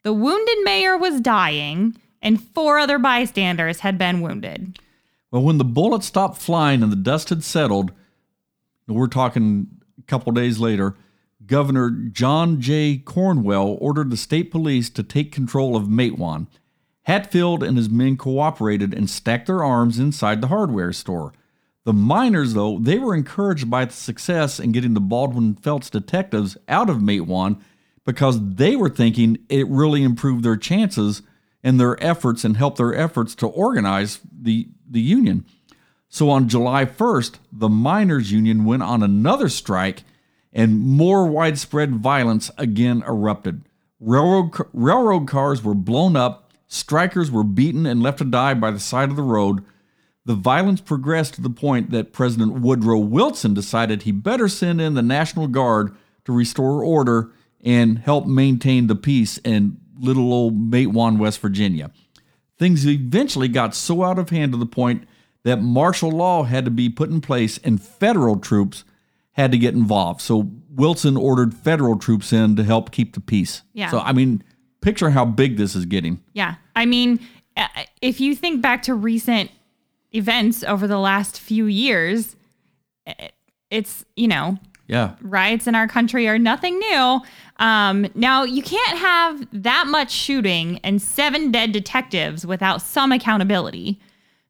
[0.03, 4.79] The wounded mayor was dying, and four other bystanders had been wounded.
[5.31, 7.93] Well, when the bullets stopped flying and the dust had settled,
[8.87, 10.97] we're talking a couple days later,
[11.47, 12.99] Governor John J.
[12.99, 16.47] Cornwell ordered the state police to take control of Matewan.
[17.03, 21.33] Hatfield and his men cooperated and stacked their arms inside the hardware store.
[21.85, 26.57] The miners, though, they were encouraged by the success in getting the Baldwin Felts detectives
[26.69, 27.61] out of Matewan
[28.05, 31.23] because they were thinking it really improved their chances
[31.63, 35.45] and their efforts and helped their efforts to organize the, the union.
[36.09, 40.03] So on July 1st, the miners' union went on another strike
[40.53, 43.63] and more widespread violence again erupted.
[44.01, 48.81] Railroad, railroad cars were blown up, strikers were beaten and left to die by the
[48.81, 49.65] side of the road.
[50.31, 54.95] The violence progressed to the point that President Woodrow Wilson decided he better send in
[54.95, 55.93] the National Guard
[56.25, 57.33] to restore order
[57.65, 61.91] and help maintain the peace in little old Matewan, West Virginia.
[62.61, 65.03] Things eventually got so out of hand to the point
[65.43, 68.85] that martial law had to be put in place and federal troops
[69.33, 70.21] had to get involved.
[70.21, 73.63] So Wilson ordered federal troops in to help keep the peace.
[73.73, 73.91] Yeah.
[73.91, 74.45] So, I mean,
[74.81, 76.23] picture how big this is getting.
[76.35, 76.55] Yeah.
[76.77, 77.19] I mean,
[78.01, 79.51] if you think back to recent
[80.13, 82.37] events over the last few years,
[83.07, 83.13] uh,
[83.71, 85.13] it's, you know, Yeah.
[85.21, 87.21] riots in our country are nothing new.
[87.59, 94.01] Um, now, you can't have that much shooting and seven dead detectives without some accountability.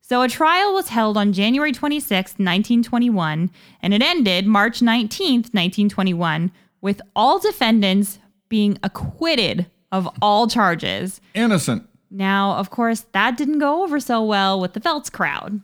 [0.00, 3.50] So, a trial was held on January 26, 1921,
[3.82, 8.18] and it ended March 19th, 1921, with all defendants
[8.48, 11.20] being acquitted of all charges.
[11.34, 11.86] Innocent.
[12.10, 15.60] Now, of course, that didn't go over so well with the Felts crowd.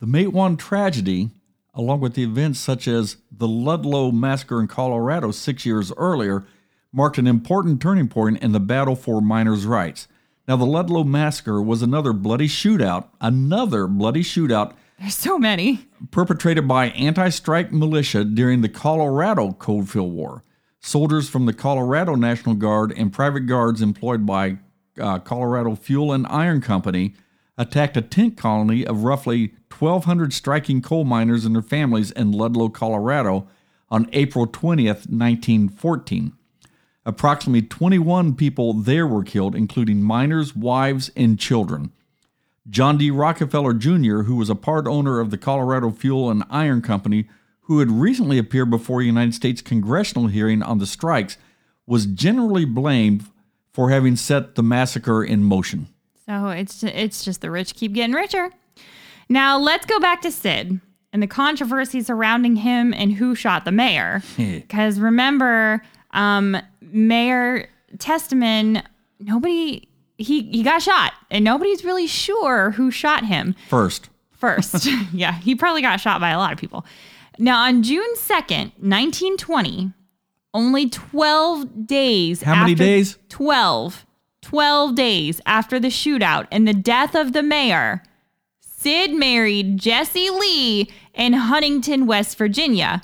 [0.00, 1.30] The Matewan tragedy,
[1.74, 6.46] along with the events such as the Ludlow massacre in Colorado six years earlier,
[6.92, 10.08] marked an important turning point in the battle for miners' rights.
[10.46, 15.86] Now, the Ludlow massacre was another bloody shootout, another bloody shootout There's so many.
[16.10, 20.44] perpetrated by anti strike militia during the Colorado Coalfield War.
[20.80, 24.58] Soldiers from the Colorado National Guard and private guards employed by
[24.98, 27.14] uh, Colorado Fuel and Iron Company
[27.56, 32.68] attacked a tent colony of roughly 1,200 striking coal miners and their families in Ludlow,
[32.68, 33.48] Colorado
[33.90, 36.32] on April 20th, 1914.
[37.04, 41.90] Approximately 21 people there were killed, including miners, wives, and children.
[42.68, 43.10] John D.
[43.10, 47.28] Rockefeller Jr., who was a part owner of the Colorado Fuel and Iron Company,
[47.62, 51.38] who had recently appeared before a United States congressional hearing on the strikes,
[51.86, 53.24] was generally blamed
[53.78, 55.86] for having set the massacre in motion.
[56.26, 58.50] So it's it's just the rich keep getting richer.
[59.28, 60.80] Now let's go back to Sid
[61.12, 64.20] and the controversy surrounding him and who shot the mayor.
[64.36, 68.82] Because remember, um, Mayor Testerman,
[69.20, 74.86] nobody he he got shot, and nobody's really sure who shot him First, first.
[75.12, 76.84] yeah, he probably got shot by a lot of people.
[77.38, 79.92] Now, on June 2nd, 1920,
[80.54, 83.18] only 12 days How many days?
[83.28, 84.06] 12.
[84.42, 88.02] 12 days after the shootout and the death of the mayor,
[88.60, 93.02] Sid married Jesse Lee in Huntington, West Virginia.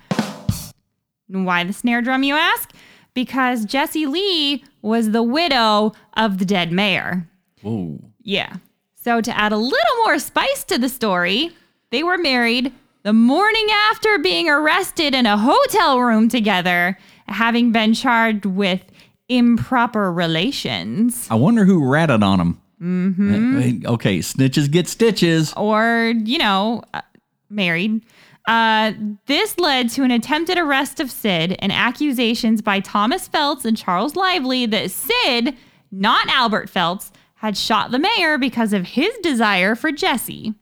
[1.28, 2.72] Why the snare drum, you ask?
[3.12, 7.28] Because Jesse Lee was the widow of the dead mayor.
[7.62, 8.56] whoa, Yeah.
[8.94, 11.50] So to add a little more spice to the story,
[11.90, 17.94] they were married the morning after being arrested in a hotel room together, having been
[17.94, 18.82] charged with
[19.28, 21.26] improper relations.
[21.30, 22.60] I wonder who ratted on him.
[22.82, 23.86] Mm-hmm.
[23.86, 25.54] Okay, snitches get stitches.
[25.56, 27.00] or, you know, uh,
[27.48, 28.04] married.
[28.46, 28.92] Uh,
[29.26, 34.16] this led to an attempted arrest of Sid and accusations by Thomas Felts and Charles
[34.16, 35.56] Lively that Sid,
[35.90, 40.52] not Albert Felts, had shot the mayor because of his desire for Jesse.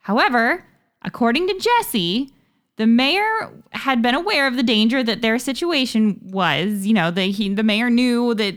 [0.00, 0.64] However,
[1.02, 2.32] according to Jesse,
[2.78, 6.86] the mayor had been aware of the danger that their situation was.
[6.86, 8.54] You know, the, he, the mayor knew that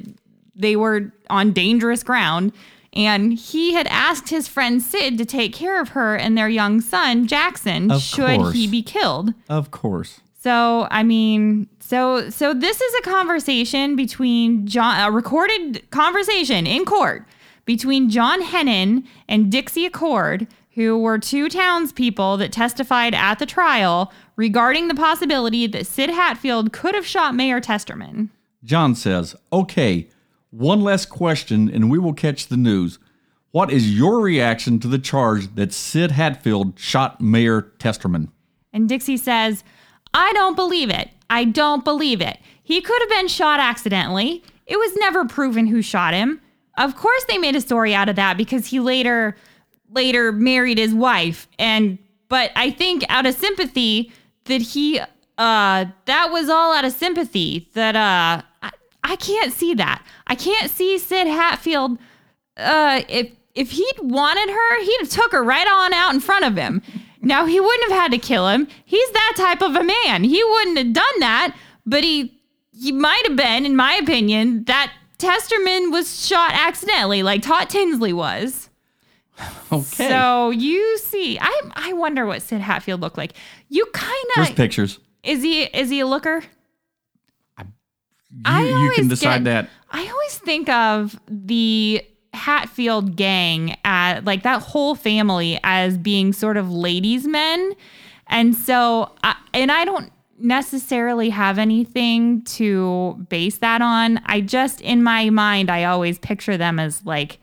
[0.55, 2.53] they were on dangerous ground.
[2.93, 6.81] And he had asked his friend Sid to take care of her and their young
[6.81, 8.53] son, Jackson, Of should course.
[8.53, 9.33] he be killed.
[9.49, 10.19] Of course.
[10.37, 16.83] So, I mean, so so this is a conversation between John a recorded conversation in
[16.83, 17.25] court
[17.65, 20.47] between John Hennon and Dixie Accord,
[20.81, 26.73] who were two townspeople that testified at the trial regarding the possibility that Sid Hatfield
[26.73, 28.29] could have shot Mayor Testerman.
[28.63, 30.09] John says, Okay,
[30.49, 32.99] one last question and we will catch the news.
[33.51, 38.29] What is your reaction to the charge that Sid Hatfield shot Mayor Testerman?
[38.73, 39.63] And Dixie says,
[40.13, 41.09] I don't believe it.
[41.29, 42.39] I don't believe it.
[42.63, 44.43] He could have been shot accidentally.
[44.65, 46.41] It was never proven who shot him.
[46.77, 49.35] Of course they made a story out of that because he later
[49.93, 51.97] later married his wife and
[52.29, 54.11] but I think out of sympathy
[54.45, 58.71] that he uh that was all out of sympathy that uh I,
[59.03, 60.05] I can't see that.
[60.27, 61.97] I can't see Sid Hatfield
[62.57, 66.45] uh if if he'd wanted her, he'd have took her right on out in front
[66.45, 66.81] of him.
[67.21, 68.67] Now he wouldn't have had to kill him.
[68.85, 70.23] He's that type of a man.
[70.23, 72.41] He wouldn't have done that, but he
[72.73, 78.13] he might have been, in my opinion, that Testerman was shot accidentally, like Todd Tinsley
[78.13, 78.69] was.
[79.71, 80.09] Okay.
[80.09, 83.33] So you see, I I wonder what Sid Hatfield looked like.
[83.69, 84.99] You kind There's of pictures.
[85.23, 86.43] is he is he a looker?
[87.59, 87.65] You,
[88.45, 89.69] I you always can decide get- that.
[89.91, 92.01] I always think of the
[92.33, 97.73] Hatfield gang at like that whole family as being sort of ladies' men.
[98.27, 104.21] And so, I, and I don't necessarily have anything to base that on.
[104.25, 107.39] I just, in my mind, I always picture them as like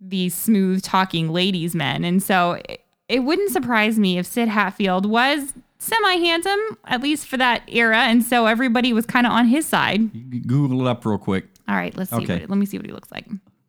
[0.00, 2.04] these smooth talking ladies' men.
[2.04, 7.26] And so it, it wouldn't surprise me if Sid Hatfield was semi handsome, at least
[7.26, 7.98] for that era.
[7.98, 10.46] And so everybody was kind of on his side.
[10.46, 11.46] Google it up real quick.
[11.68, 12.16] All right, let's see.
[12.16, 12.40] Okay.
[12.40, 13.26] What, let me see what he looks like.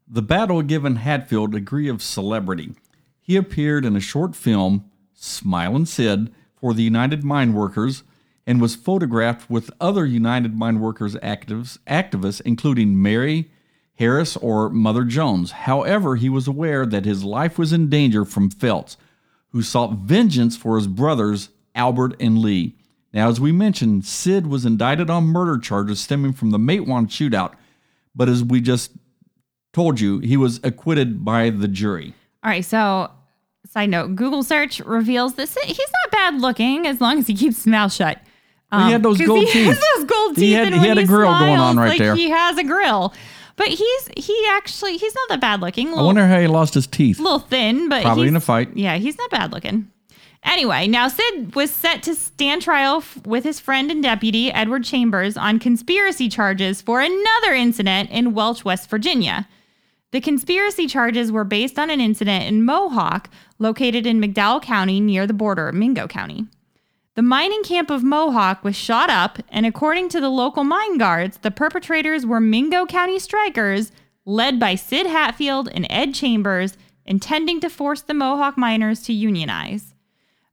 [0.07, 2.73] The battle given Hatfield a degree of celebrity.
[3.21, 8.03] He appeared in a short film, Smilin' Sid, for the United Mine Workers
[8.47, 13.49] and was photographed with other United Mine Workers actives, activists, including Mary
[13.95, 15.51] Harris or Mother Jones.
[15.51, 18.97] However, he was aware that his life was in danger from Felts,
[19.49, 22.75] who sought vengeance for his brothers, Albert and Lee.
[23.13, 27.53] Now, as we mentioned, Sid was indicted on murder charges stemming from the Matewan shootout,
[28.13, 28.91] but as we just
[29.73, 32.13] told you, he was acquitted by the jury.
[32.43, 33.09] All right, so
[33.65, 37.57] side note: Google search reveals that he's not bad looking as long as he keeps
[37.57, 38.19] his mouth shut.
[38.71, 40.81] Well, he had um, those 'cause gold he has those gold He teeth, had- and
[40.81, 42.15] he had a grill going on right like there.
[42.15, 43.13] He has a grill,
[43.55, 45.93] but he's he actually he's not that bad looking.
[45.93, 47.19] I wonder how he lost his teeth.
[47.19, 48.75] A little thin, but Probably in a fight.
[48.75, 49.91] Yeah, he's not bad looking.
[50.43, 54.83] Anyway, now Sid was set to stand trial f- with his friend and deputy Edward
[54.83, 59.47] Chambers on conspiracy charges for another incident in Welch, West Virginia.
[60.11, 65.25] The conspiracy charges were based on an incident in Mohawk, located in McDowell County near
[65.25, 66.45] the border of Mingo County.
[67.15, 71.37] The mining camp of Mohawk was shot up, and according to the local mine guards,
[71.37, 73.93] the perpetrators were Mingo County strikers
[74.25, 79.93] led by Sid Hatfield and Ed Chambers, intending to force the Mohawk miners to unionize.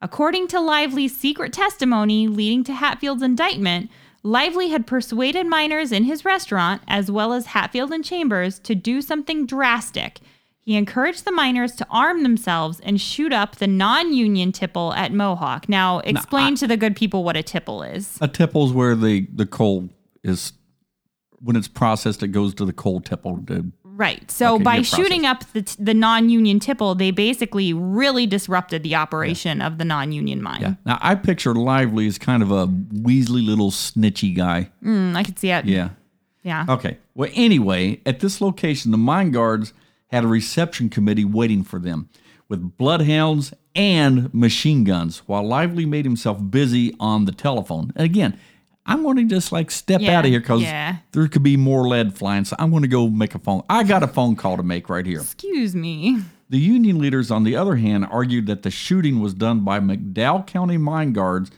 [0.01, 3.91] According to Lively's secret testimony leading to Hatfield's indictment,
[4.23, 9.03] Lively had persuaded miners in his restaurant, as well as Hatfield and Chambers, to do
[9.03, 10.21] something drastic.
[10.65, 15.13] He encouraged the miners to arm themselves and shoot up the non union tipple at
[15.13, 15.69] Mohawk.
[15.69, 18.17] Now, explain to the good people what a tipple is.
[18.21, 19.89] A tipple is where the, the coal
[20.23, 20.53] is,
[21.41, 23.39] when it's processed, it goes to the coal tipple.
[23.49, 24.31] To, Right.
[24.31, 28.95] So Okay, by shooting up the, the non union tipple, they basically really disrupted the
[28.95, 30.63] operation of the non union mine.
[30.63, 30.75] yeah.
[30.87, 34.71] Now, I picture Lively as kind of a Weasley little snitchy guy.
[34.83, 35.65] Mm, I could see it.
[35.67, 35.91] Yeah.
[36.43, 36.67] Yeah.
[36.69, 36.99] Okay.
[37.15, 39.73] Well, anyway, at this location, the mine guards
[40.13, 42.09] had a reception committee waiting for them
[42.49, 47.93] with bloodhounds and machine guns while Lively made himself busy on the telephone.
[47.97, 48.39] And again,
[48.85, 50.97] I'm going to just like step Yeah, out of here because yeah.
[51.13, 52.45] there could be more lead flying.
[52.45, 53.63] So I'm going to go make a phone.
[53.71, 55.21] I got a phone call to make right here.
[55.21, 56.21] Excuse me.
[56.51, 60.47] The union leaders, on the other hand, argued that the shooting was done by McDowell
[60.47, 61.51] County mine guards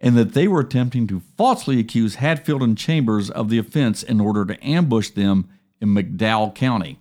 [0.00, 4.20] and that they were attempting to falsely accuse Hatfield and Chambers of the offense in
[4.20, 5.48] order to ambush them
[5.80, 6.98] in McDowell County.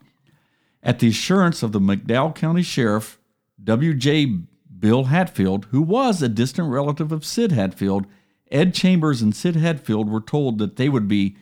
[0.83, 3.17] At the assurance of the McDowell County Sheriff,
[3.63, 4.39] W.J.
[4.79, 8.05] Bill Hatfield, who was a distant relative of Sid Hatfield,
[8.51, 11.37] Ed Chambers and Sid Hatfield were told that they would be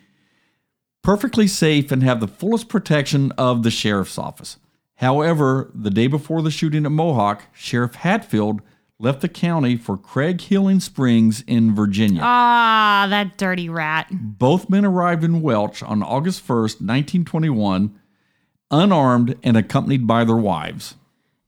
[1.01, 4.57] perfectly safe and have the fullest protection of the sheriff's office.
[4.97, 8.61] However, the day before the shooting at Mohawk, Sheriff Hatfield
[8.99, 12.21] left the county for Craig Healing Springs in Virginia.
[12.23, 14.07] Ah, that dirty rat.
[14.11, 17.99] Both men arrived in Welch on August 1st, 1921,
[18.71, 20.95] unarmed and accompanied by their wives.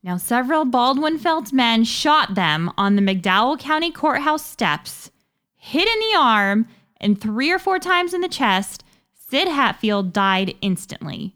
[0.02, 5.10] Now, several Baldwin Felts men shot them on the McDowell County Courthouse steps,
[5.56, 6.66] hit in the arm,
[7.00, 11.34] and three or four times in the chest, Sid Hatfield died instantly.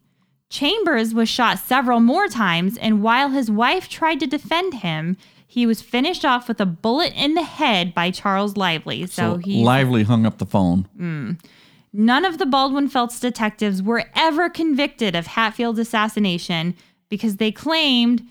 [0.51, 5.17] Chambers was shot several more times, and while his wife tried to defend him,
[5.47, 9.07] he was finished off with a bullet in the head by Charles Lively.
[9.07, 10.87] So, So he Lively hung up the phone.
[10.99, 11.41] Mm.
[11.93, 16.75] None of the Baldwin Felts detectives were ever convicted of Hatfield's assassination
[17.09, 18.23] because they claimed,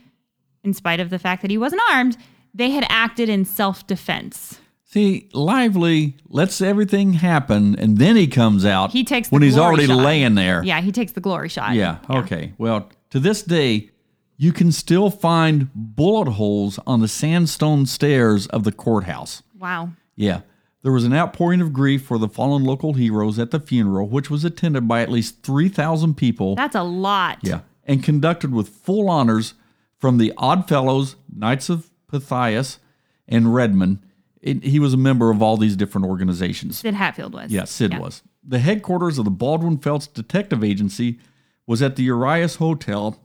[0.64, 2.18] in spite of the fact that he wasn't armed,
[2.53, 4.60] they had acted in self defense.
[4.84, 8.91] See, Lively lets everything happen, and then he comes out.
[8.91, 9.97] He takes when he's already shot.
[9.97, 10.64] laying there.
[10.64, 11.74] Yeah, he takes the glory shot.
[11.74, 11.97] Yeah.
[12.10, 12.53] Okay.
[12.58, 13.89] Well, to this day,
[14.38, 19.43] you can still find bullet holes on the sandstone stairs of the courthouse.
[19.60, 19.89] Wow.
[20.16, 20.41] Yeah.
[20.88, 24.30] There was an outpouring of grief for the fallen local heroes at the funeral, which
[24.30, 26.56] was attended by at least 3,000 people.
[26.56, 27.40] That's a lot.
[27.42, 27.60] yeah.
[27.84, 29.54] And conducted with full honors
[30.00, 32.80] from the Odd Fellows, Knights of Pythias,
[33.28, 34.00] and Red Men.
[34.42, 36.78] It- he was a member of all these different organizations.
[36.80, 37.52] Sid Hatfield was.
[37.52, 38.24] Yeah, Sid was.
[38.42, 41.20] The headquarters of the Baldwin Felts Detective Agency
[41.66, 43.20] was at the Urias Hotel,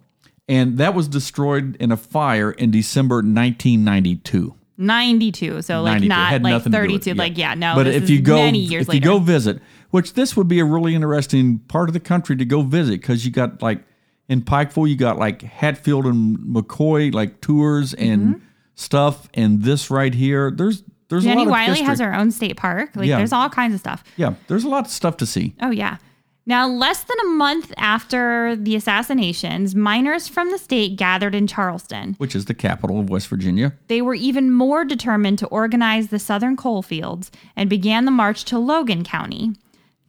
[0.48, 4.56] and that was destroyed in a fire in December 1992.
[4.82, 5.62] 92.
[5.62, 6.08] So, like, 92.
[6.08, 6.94] not like nothing to do 32.
[6.96, 7.74] with it, Like, yeah, no.
[7.74, 8.96] But if you go, many years if later.
[9.06, 9.60] you go visit,
[9.90, 13.24] which this would be a really interesting part of the country to go visit, because
[13.24, 13.82] you got like
[14.28, 18.40] in Pikeville, you got like Hatfield and McCoy like tours and
[18.74, 21.38] stuff, and this right here, there's there's a Mm-hmm.
[21.38, 21.86] Jenny lot of Wiley history.
[21.86, 22.90] has her own state park.
[22.96, 23.18] Like, Yeah.
[23.18, 24.02] there's all kinds of stuff.
[24.16, 25.54] yeah, there's a lot of stuff to see.
[25.60, 25.98] Oh, yeah.
[26.44, 32.14] Now, less than a month after the assassinations, miners from the state gathered in Charleston.
[32.18, 33.74] Which is the capital of West Virginia.
[33.86, 38.44] They were even more determined to organize the southern coal fields and began the march
[38.46, 39.52] to Logan County.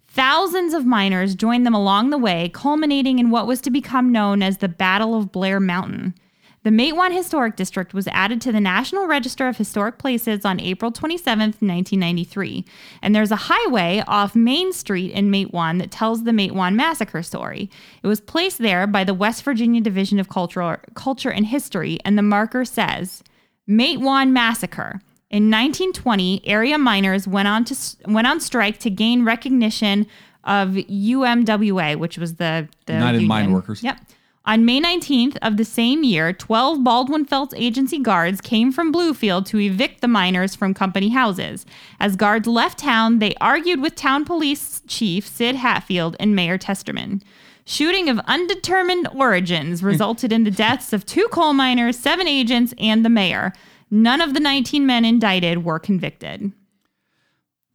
[0.08, 4.42] Thousands of miners joined them along the way, culminating in what was to become known
[4.42, 6.16] as the Battle of Blair Mountain.
[6.64, 10.92] The Matewan Historic District was added to the National Register of Historic Places on April
[10.92, 12.66] 27, 1993.
[13.02, 17.70] And there's a highway off Main Street in Matewan that tells the Matewan Massacre story.
[18.02, 22.18] It was placed there by the West Virginia Division of Cultural, Culture and History, and
[22.18, 23.24] the marker says,
[23.70, 25.02] Matewan Massacre.
[25.30, 30.08] In 1920, area miners went on to went on strike to gain recognition
[30.44, 33.52] of UMWA, which was the, the United Mine.
[33.52, 33.84] Workers.
[33.84, 33.98] Yep.
[34.46, 39.46] On May 19th of the same year, 12 Baldwin Felts agency guards came from Bluefield
[39.46, 41.66] to evict the miners from company houses.
[41.98, 47.22] As guards left town, they argued with town police chief Sid Hatfield and Mayor Testerman.
[47.64, 53.06] Shooting of undetermined origins resulted in the deaths of two coal miners, seven agents, and
[53.06, 53.54] the mayor.
[53.90, 56.52] None of the 19 men indicted were convicted.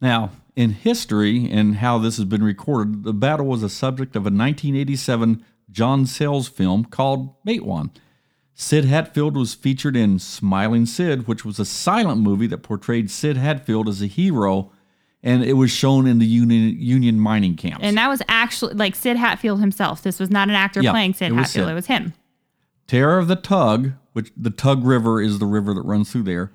[0.01, 4.23] Now, in history and how this has been recorded, the battle was a subject of
[4.23, 7.91] a 1987 John Sayles film called Matewan.
[8.53, 13.37] Sid Hatfield was featured in Smiling Sid, which was a silent movie that portrayed Sid
[13.37, 14.71] Hatfield as a hero,
[15.23, 17.79] and it was shown in the Union, Union mining camps.
[17.83, 20.01] And that was actually like Sid Hatfield himself.
[20.01, 21.71] This was not an actor Yeah, playing Sid it Hatfield, Sid.
[21.71, 22.13] it was him.
[22.87, 26.51] Terror of the Tug, which the Tug River is the river that runs through there,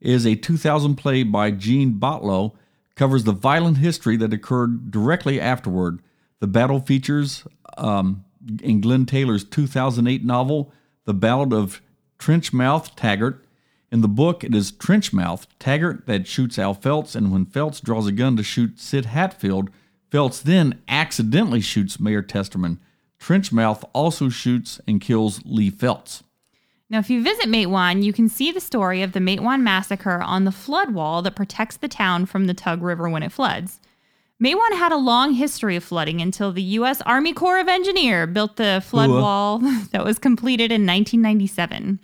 [0.00, 2.54] is a 2000 play by Jean Battlo,
[2.96, 6.00] covers the violent history that occurred directly afterward.
[6.40, 7.46] The battle features
[7.76, 8.23] um,
[8.62, 10.72] in Glenn Taylor's 2008 novel,
[11.04, 11.80] The Ballad of
[12.18, 13.44] Trenchmouth Taggart.
[13.90, 18.06] In the book, it is Trenchmouth Taggart that shoots Al Felts, and when Felts draws
[18.06, 19.70] a gun to shoot Sid Hatfield,
[20.10, 22.78] Felts then accidentally shoots Mayor Testerman.
[23.20, 26.22] Trenchmouth also shoots and kills Lee Felts.
[26.90, 30.44] Now, if you visit Matewan, you can see the story of the Matewan massacre on
[30.44, 33.80] the flood wall that protects the town from the Tug River when it floods.
[34.44, 37.00] Matewan had a long history of flooding until the U.S.
[37.02, 39.18] Army Corps of Engineer built the flood Ooh.
[39.18, 39.58] wall
[39.92, 41.98] that was completed in 1997.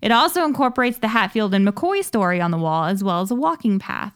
[0.00, 3.34] It also incorporates the Hatfield and McCoy story on the wall, as well as a
[3.34, 4.14] walking path.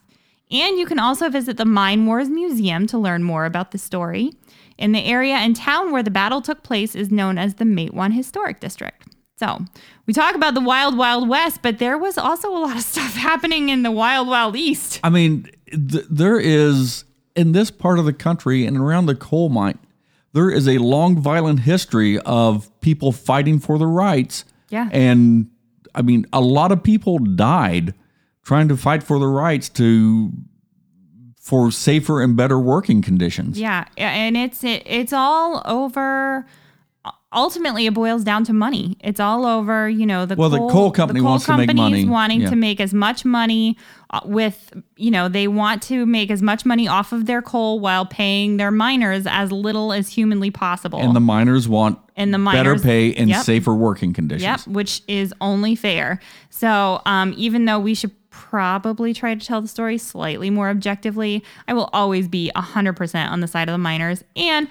[0.50, 4.32] And you can also visit the Mine Wars Museum to learn more about the story.
[4.78, 8.14] In the area and town where the battle took place is known as the Matewan
[8.14, 9.06] Historic District.
[9.36, 9.58] So
[10.06, 13.14] we talk about the Wild Wild West, but there was also a lot of stuff
[13.16, 15.00] happening in the Wild Wild East.
[15.04, 17.04] I mean, th- there is
[17.34, 19.78] in this part of the country and around the coal mine,
[20.32, 24.44] there is a long, violent history of people fighting for their rights.
[24.68, 24.88] Yeah.
[24.92, 25.50] And
[25.94, 27.94] I mean, a lot of people died
[28.44, 30.32] trying to fight for their rights to
[31.40, 33.58] for safer and better working conditions.
[33.58, 36.46] Yeah, and it's it, it's all over.
[37.32, 38.96] Ultimately, it boils down to money.
[39.00, 42.04] It's all over, you know, the Well, the coal company wants to make companies money.
[42.08, 42.50] wanting Yeah.
[42.50, 43.76] to make as much money
[44.12, 47.78] uh, with, you know, they want to make as much money off of their coal
[47.78, 50.98] while paying their miners as little as humanly possible.
[50.98, 53.44] And the miners want and the miners, better pay and Yep.
[53.44, 54.42] safer working conditions.
[54.66, 56.18] Yep, which is only fair.
[56.50, 61.44] So, um, even though we should probably try to tell the story slightly more objectively,
[61.68, 64.24] I will always be 100% on the side of the miners.
[64.34, 64.66] And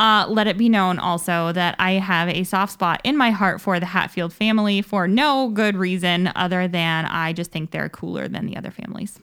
[0.00, 3.60] uh, let it be known also that I have a soft spot in my heart
[3.60, 8.26] for the Hatfield family for no good reason other than I just think they're cooler
[8.26, 9.20] than the other families.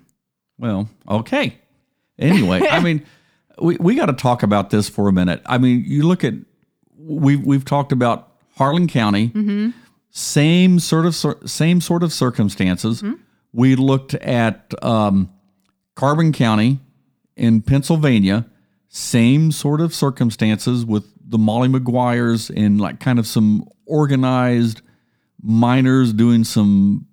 [0.60, 1.58] Well, okay.
[2.20, 3.04] Anyway, I mean,
[3.60, 5.42] we, we got to talk about this for a minute.
[5.48, 6.36] I mean, you look at
[6.96, 9.74] we've we've talked about Harlan County,
[10.12, 11.16] same sort of
[11.50, 13.04] same sort of circumstances.
[13.52, 15.34] We looked at um,
[15.96, 16.80] Carbon County
[17.36, 18.46] in Pennsylvania,
[18.90, 24.82] same sort of circumstances with the Molly Maguires and like kind of some organized
[25.42, 27.08] miners doing some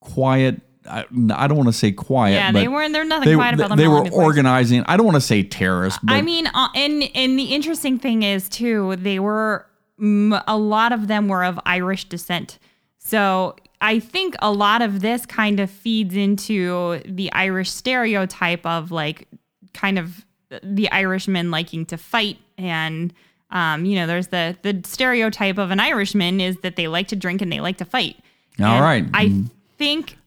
[0.00, 0.60] quiet.
[0.88, 1.00] I,
[1.34, 2.34] I don't want to say quiet.
[2.34, 3.78] Yeah, but they weren't, they're nothing they, quiet about them.
[3.78, 4.84] they were organizing.
[4.86, 8.22] I don't want to say terrorists, but I mean, uh, and and the interesting thing
[8.22, 9.66] is too, they were
[9.98, 12.58] a lot of them were of Irish descent.
[12.98, 18.90] So I think a lot of this kind of feeds into the Irish stereotype of
[18.90, 19.28] like
[19.74, 20.24] kind of
[20.62, 23.12] the Irishman liking to fight and
[23.50, 27.16] um, you know, there's the the stereotype of an Irishman is that they like to
[27.16, 28.16] drink and they like to fight.
[28.58, 29.04] All And right.
[29.14, 29.44] I
[29.78, 30.18] think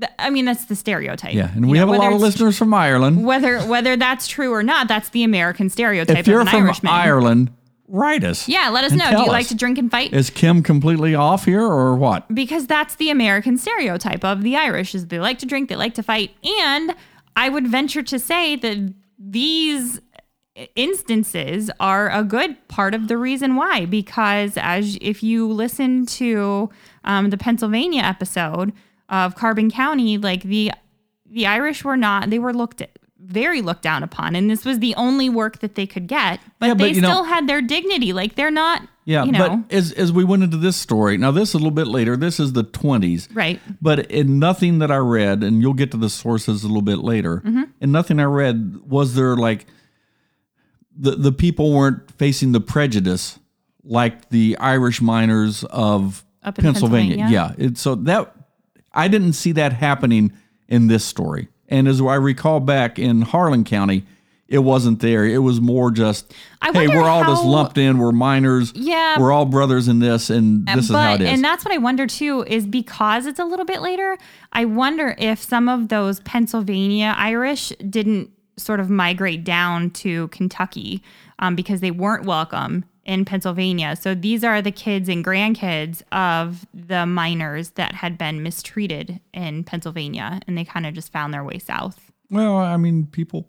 [0.00, 1.32] th- I mean that's the stereotype.
[1.34, 3.24] yeah, and You we know, have a lot of listeners from Ireland.
[3.24, 6.64] whether whether that's true or not, that's the American stereotype If you're of an from
[6.64, 6.92] Irishman.
[6.92, 7.50] Ireland,
[7.86, 8.48] write us.
[8.48, 9.10] yeah, let us know.
[9.12, 10.12] Do you like to drink and fight?
[10.12, 12.32] Is Kim completely off here or what?
[12.34, 15.94] because that's the American stereotype of the Irish is they like to drink, they like
[15.94, 16.96] to fight, and
[17.36, 20.00] I would venture to say that these
[20.74, 26.70] instances are a good part of the reason why because as if you listen to
[27.04, 28.72] um, the Pennsylvania episode
[29.08, 30.72] of Carbon County like the
[31.26, 34.78] the Irish were not they were looked at very looked down upon and this was
[34.78, 37.46] the only work that they could get but Yeah, but they you know- still had
[37.48, 38.12] their dignity.
[38.14, 41.30] Like they're not Yeah, you know but as as we went into this story, now
[41.30, 42.16] this is a little bit later.
[42.16, 45.96] This is the twenties, right But in nothing that I read, and you'll get to
[45.96, 47.36] the sources a little bit later.
[47.38, 47.62] Mm-hmm.
[47.80, 49.66] In nothing I read, was there like
[50.98, 53.38] the the people weren't facing the prejudice
[53.84, 57.16] like the Irish miners of Pennsylvania.
[57.16, 57.26] Pennsylvania?
[57.30, 58.34] Yeah, it, so that
[58.92, 60.32] I didn't see that happening
[60.68, 61.46] in this story.
[61.68, 64.04] And as I recall back in Harlan County,
[64.48, 65.24] it wasn't there.
[65.24, 66.32] It was more just,
[66.62, 67.98] hey, we're all just lumped in.
[67.98, 68.72] We're miners.
[68.74, 69.18] Yeah.
[69.18, 71.28] we're all brothers in this, and this is how it is.
[71.28, 74.16] and that's what I wonder too is because it's a little bit later.
[74.52, 81.02] I wonder if some of those Pennsylvania Irish didn't sort of migrate down to Kentucky
[81.40, 83.94] um, because they weren't welcome in Pennsylvania.
[83.96, 89.64] So these are the kids and grandkids of the miners that had been mistreated in
[89.64, 92.12] Pennsylvania, and they kind of just found their way south.
[92.30, 93.48] well, I mean, people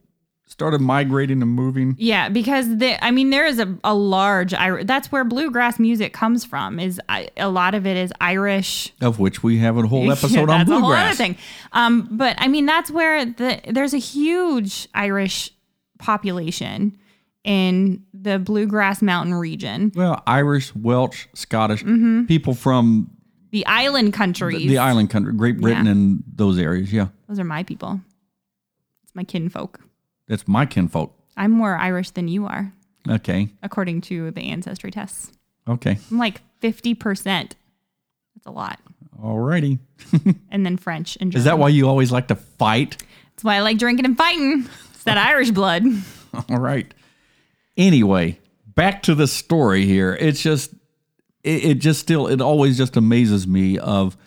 [0.49, 1.95] started migrating and moving.
[1.99, 6.13] Yeah, because the I mean there is a, a large Ir- that's where bluegrass music
[6.13, 6.79] comes from.
[6.79, 6.99] Is
[7.37, 10.69] a lot of it is Irish of which we have a whole episode on that's
[10.69, 11.17] a whole other bluegrass.
[11.17, 11.37] thing.
[11.73, 15.51] Um, but I mean, that's where the there's a huge Irish
[15.99, 16.97] population
[17.43, 22.25] in the bluegrass mountain region, Well, Irish, Welsh, Scottish Mm-hmm.
[22.25, 23.09] people from
[23.51, 24.67] the island countries.
[24.67, 25.91] the island country, Great Britain, Yeah.
[25.93, 26.91] and those areas.
[26.91, 28.01] Yeah, Those are my people.
[29.03, 29.79] It's my kinfolk.
[30.27, 31.13] That's my kinfolk.
[31.35, 32.73] I'm more Irish than you are,
[33.09, 35.31] Okay, according to the ancestry tests.
[35.67, 37.55] okay, I'm like 50 percent.
[38.35, 38.79] That's a lot.
[39.21, 39.79] alrighty.
[40.51, 41.39] And then French and German.
[41.39, 42.97] Is that why you always like to fight?
[43.31, 44.67] That's why I like drinking and fighting.
[44.93, 45.83] It's that Irish blood.
[46.49, 46.91] All right.
[47.75, 50.15] Anyway, back to the story here.
[50.19, 50.73] It's just,
[51.43, 54.17] it, it just still, it always just amazes me of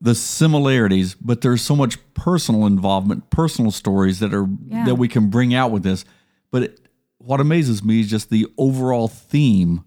[0.00, 4.84] the similarities, but there's so much personal involvement, personal stories that are Yeah.
[4.84, 6.04] that we can bring out with this.
[6.50, 6.80] But it,
[7.18, 9.84] what amazes me is just the overall theme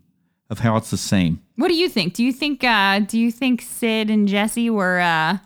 [0.50, 1.40] of how it's the same.
[1.56, 2.14] What do you think?
[2.14, 5.42] Do you think uh do you think Sid and Jesse were uh a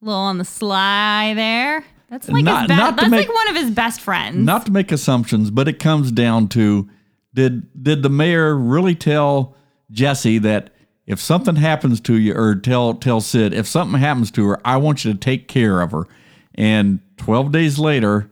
[0.00, 1.84] little on the sly there?
[2.08, 4.36] That's like Not- his be- that's make- like one of his best friends.
[4.36, 6.88] Not to make assumptions, but it comes down to
[7.34, 9.56] did did the mayor really tell
[9.90, 10.72] Jesse that
[11.06, 14.76] if something happens to you, or tell tell Sid if something happens to her, I
[14.76, 16.06] want you to take care of her.
[16.54, 18.30] And twelve days later,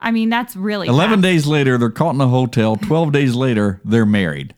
[0.00, 1.22] I mean, that's really eleven fast.
[1.22, 2.76] days later, they're caught in a hotel.
[2.76, 4.54] Twelve days later, they're married.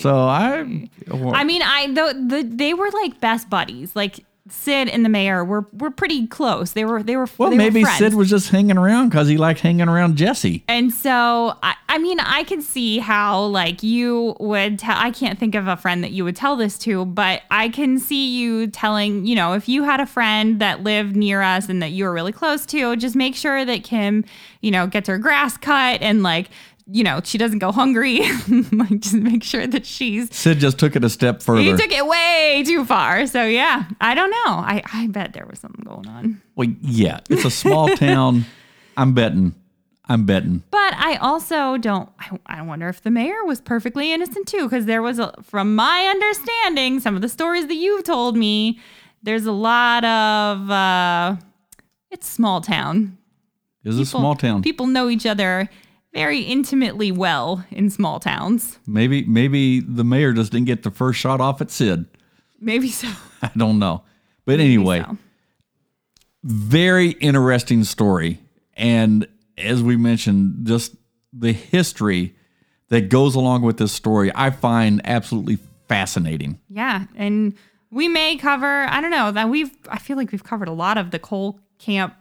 [0.00, 3.96] So I, I mean, I the, the they were like best buddies.
[3.96, 6.72] Like Sid and the mayor were were pretty close.
[6.72, 7.98] They were they were well, they maybe friends.
[7.98, 10.64] Sid was just hanging around because he liked hanging around Jesse.
[10.68, 15.38] And so, I, I mean, I can see how, like, you would tell, I can't
[15.38, 18.66] think of a friend that you would tell this to, but I can see you
[18.68, 22.04] telling, you know, if you had a friend that lived near us and that you
[22.04, 24.24] were really close to, just make sure that Kim,
[24.60, 26.48] you know, gets her grass cut and, like,
[26.92, 28.20] you know, she doesn't go hungry.
[28.72, 31.62] like just make sure that she's Sid just took it a step further.
[31.62, 33.26] he took it way too far.
[33.26, 34.36] So yeah, I don't know.
[34.46, 36.42] I, I bet there was something going on.
[36.56, 38.44] well, yeah, it's a small town.
[38.96, 39.54] I'm betting.
[40.08, 40.64] I'm betting.
[40.72, 42.08] But I also don't.
[42.18, 45.76] I, I wonder if the mayor was perfectly innocent too, because there was, a, from
[45.76, 48.80] my understanding, some of the stories that you've told me,
[49.22, 50.70] there's a lot of.
[50.70, 51.36] uh
[52.10, 53.18] It's small town.
[53.84, 54.62] It's a small town.
[54.62, 55.70] People know each other
[56.12, 58.78] very intimately well in small towns.
[58.86, 62.06] Maybe maybe the mayor just didn't get the first shot off at Sid.
[62.60, 63.08] Maybe so.
[63.42, 64.02] I don't know.
[64.44, 65.16] But anyway, So,
[66.42, 68.38] very interesting story.
[68.74, 69.26] And
[69.58, 70.94] as we mentioned, just
[71.32, 72.34] the history
[72.88, 75.58] that goes along with this story, I find absolutely
[75.88, 76.58] fascinating.
[76.68, 77.54] yeah, and
[77.90, 78.66] we may cover.
[78.88, 79.70] I don't know that we've.
[79.88, 82.14] I feel like we've covered a lot of the coal Camp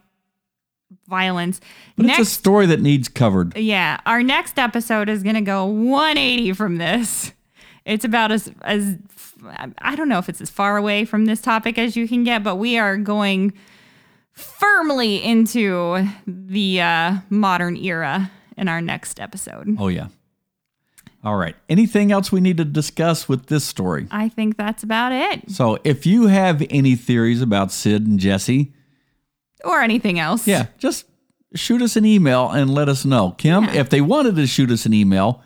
[1.07, 1.59] violence.
[1.95, 3.57] But it's a story that needs covered.
[3.57, 7.33] Yeah, our next episode is going to go 180 from this.
[7.85, 8.97] It's about as as
[9.81, 12.43] I don't know if it's as far away from this topic as you can get,
[12.43, 13.53] but we are going
[14.33, 19.75] firmly into the uh, modern era in our next episode.
[19.79, 20.07] Oh, yeah.
[21.23, 21.55] All right.
[21.67, 24.07] Anything else we need to discuss with this story?
[24.11, 28.73] I think that's about it, So, if you have any theories about Sid and Jesse,
[29.63, 30.47] or anything else.
[30.47, 31.05] yeah, just
[31.55, 33.31] shoot us an email and let us know.
[33.31, 33.73] Kim, Yeah.
[33.81, 35.41] if they wanted to shoot us an email,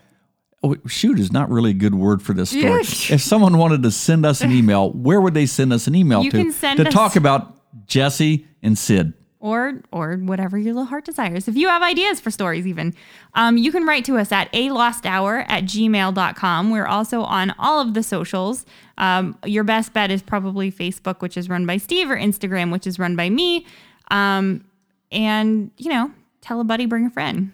[0.63, 2.81] oh, shoot is not really a good word for this story.
[3.09, 6.23] If someone wanted to send us an email, where would they send us an email
[6.23, 7.55] You to can send to talk about
[7.87, 9.13] Jesse and Sid?
[9.39, 11.49] or or whatever your little heart desires.
[11.49, 12.93] If you have ideas for stories, even,
[13.33, 16.69] um, you can write to us at a lost hour at gmail.com.
[16.71, 18.65] We're also on all of the socials.
[18.97, 22.87] Um, your best bet is probably Facebook, which is run by Steve, or Instagram, which
[22.87, 23.65] is run by me.
[24.11, 24.63] Um,
[25.11, 27.51] and, you know, tell a buddy, bring a friend.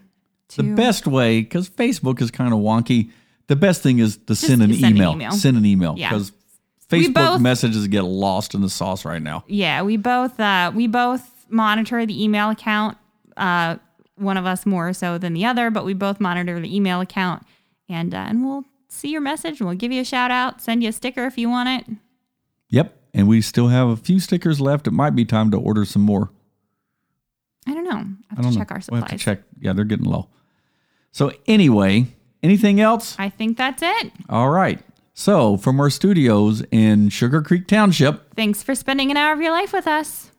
[0.55, 3.11] The best way, because Facebook is kind of wonky,
[3.47, 5.11] the best thing is to send an, send an email.
[5.13, 5.31] email.
[5.31, 6.09] Send an email Yeah.
[6.09, 6.31] because
[6.91, 9.43] We Facebook both- messages get lost in the sauce right now.
[9.47, 12.97] Yeah, we both uh, we both monitor the email account.
[13.37, 13.75] Uh,
[14.15, 17.43] one of us more so than the other, but we both monitor the email account,
[17.87, 19.59] and uh, and we'll see your message.
[19.59, 21.95] and We'll give you a shout out, send you a sticker if you want it.
[22.69, 22.95] Yep.
[23.13, 24.87] And we still have a few stickers left.
[24.87, 26.31] It might be time to order some more.
[27.69, 27.91] I don't know.
[27.91, 28.75] I have I to don't check know.
[28.75, 29.41] our We'll have to check.
[29.59, 30.27] Yeah, they're getting low.
[31.11, 32.07] So anyway,
[32.41, 33.15] anything else?
[33.19, 34.11] I think that's it.
[34.27, 34.79] All right.
[35.13, 39.51] So from our studios in Sugar Creek Township, Thanks for spending an hour of your
[39.51, 40.31] life with us.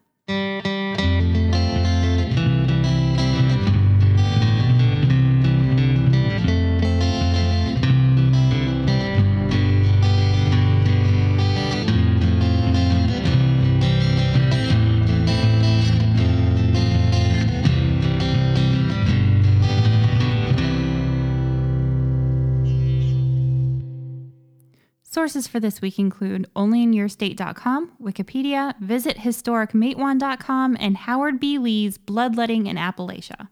[25.21, 31.59] Sources for this week include onlyinyourstate.com, Wikipedia, visit historicmatewan.com, and Howard B.
[31.59, 33.49] Lee's Bloodletting in Appalachia.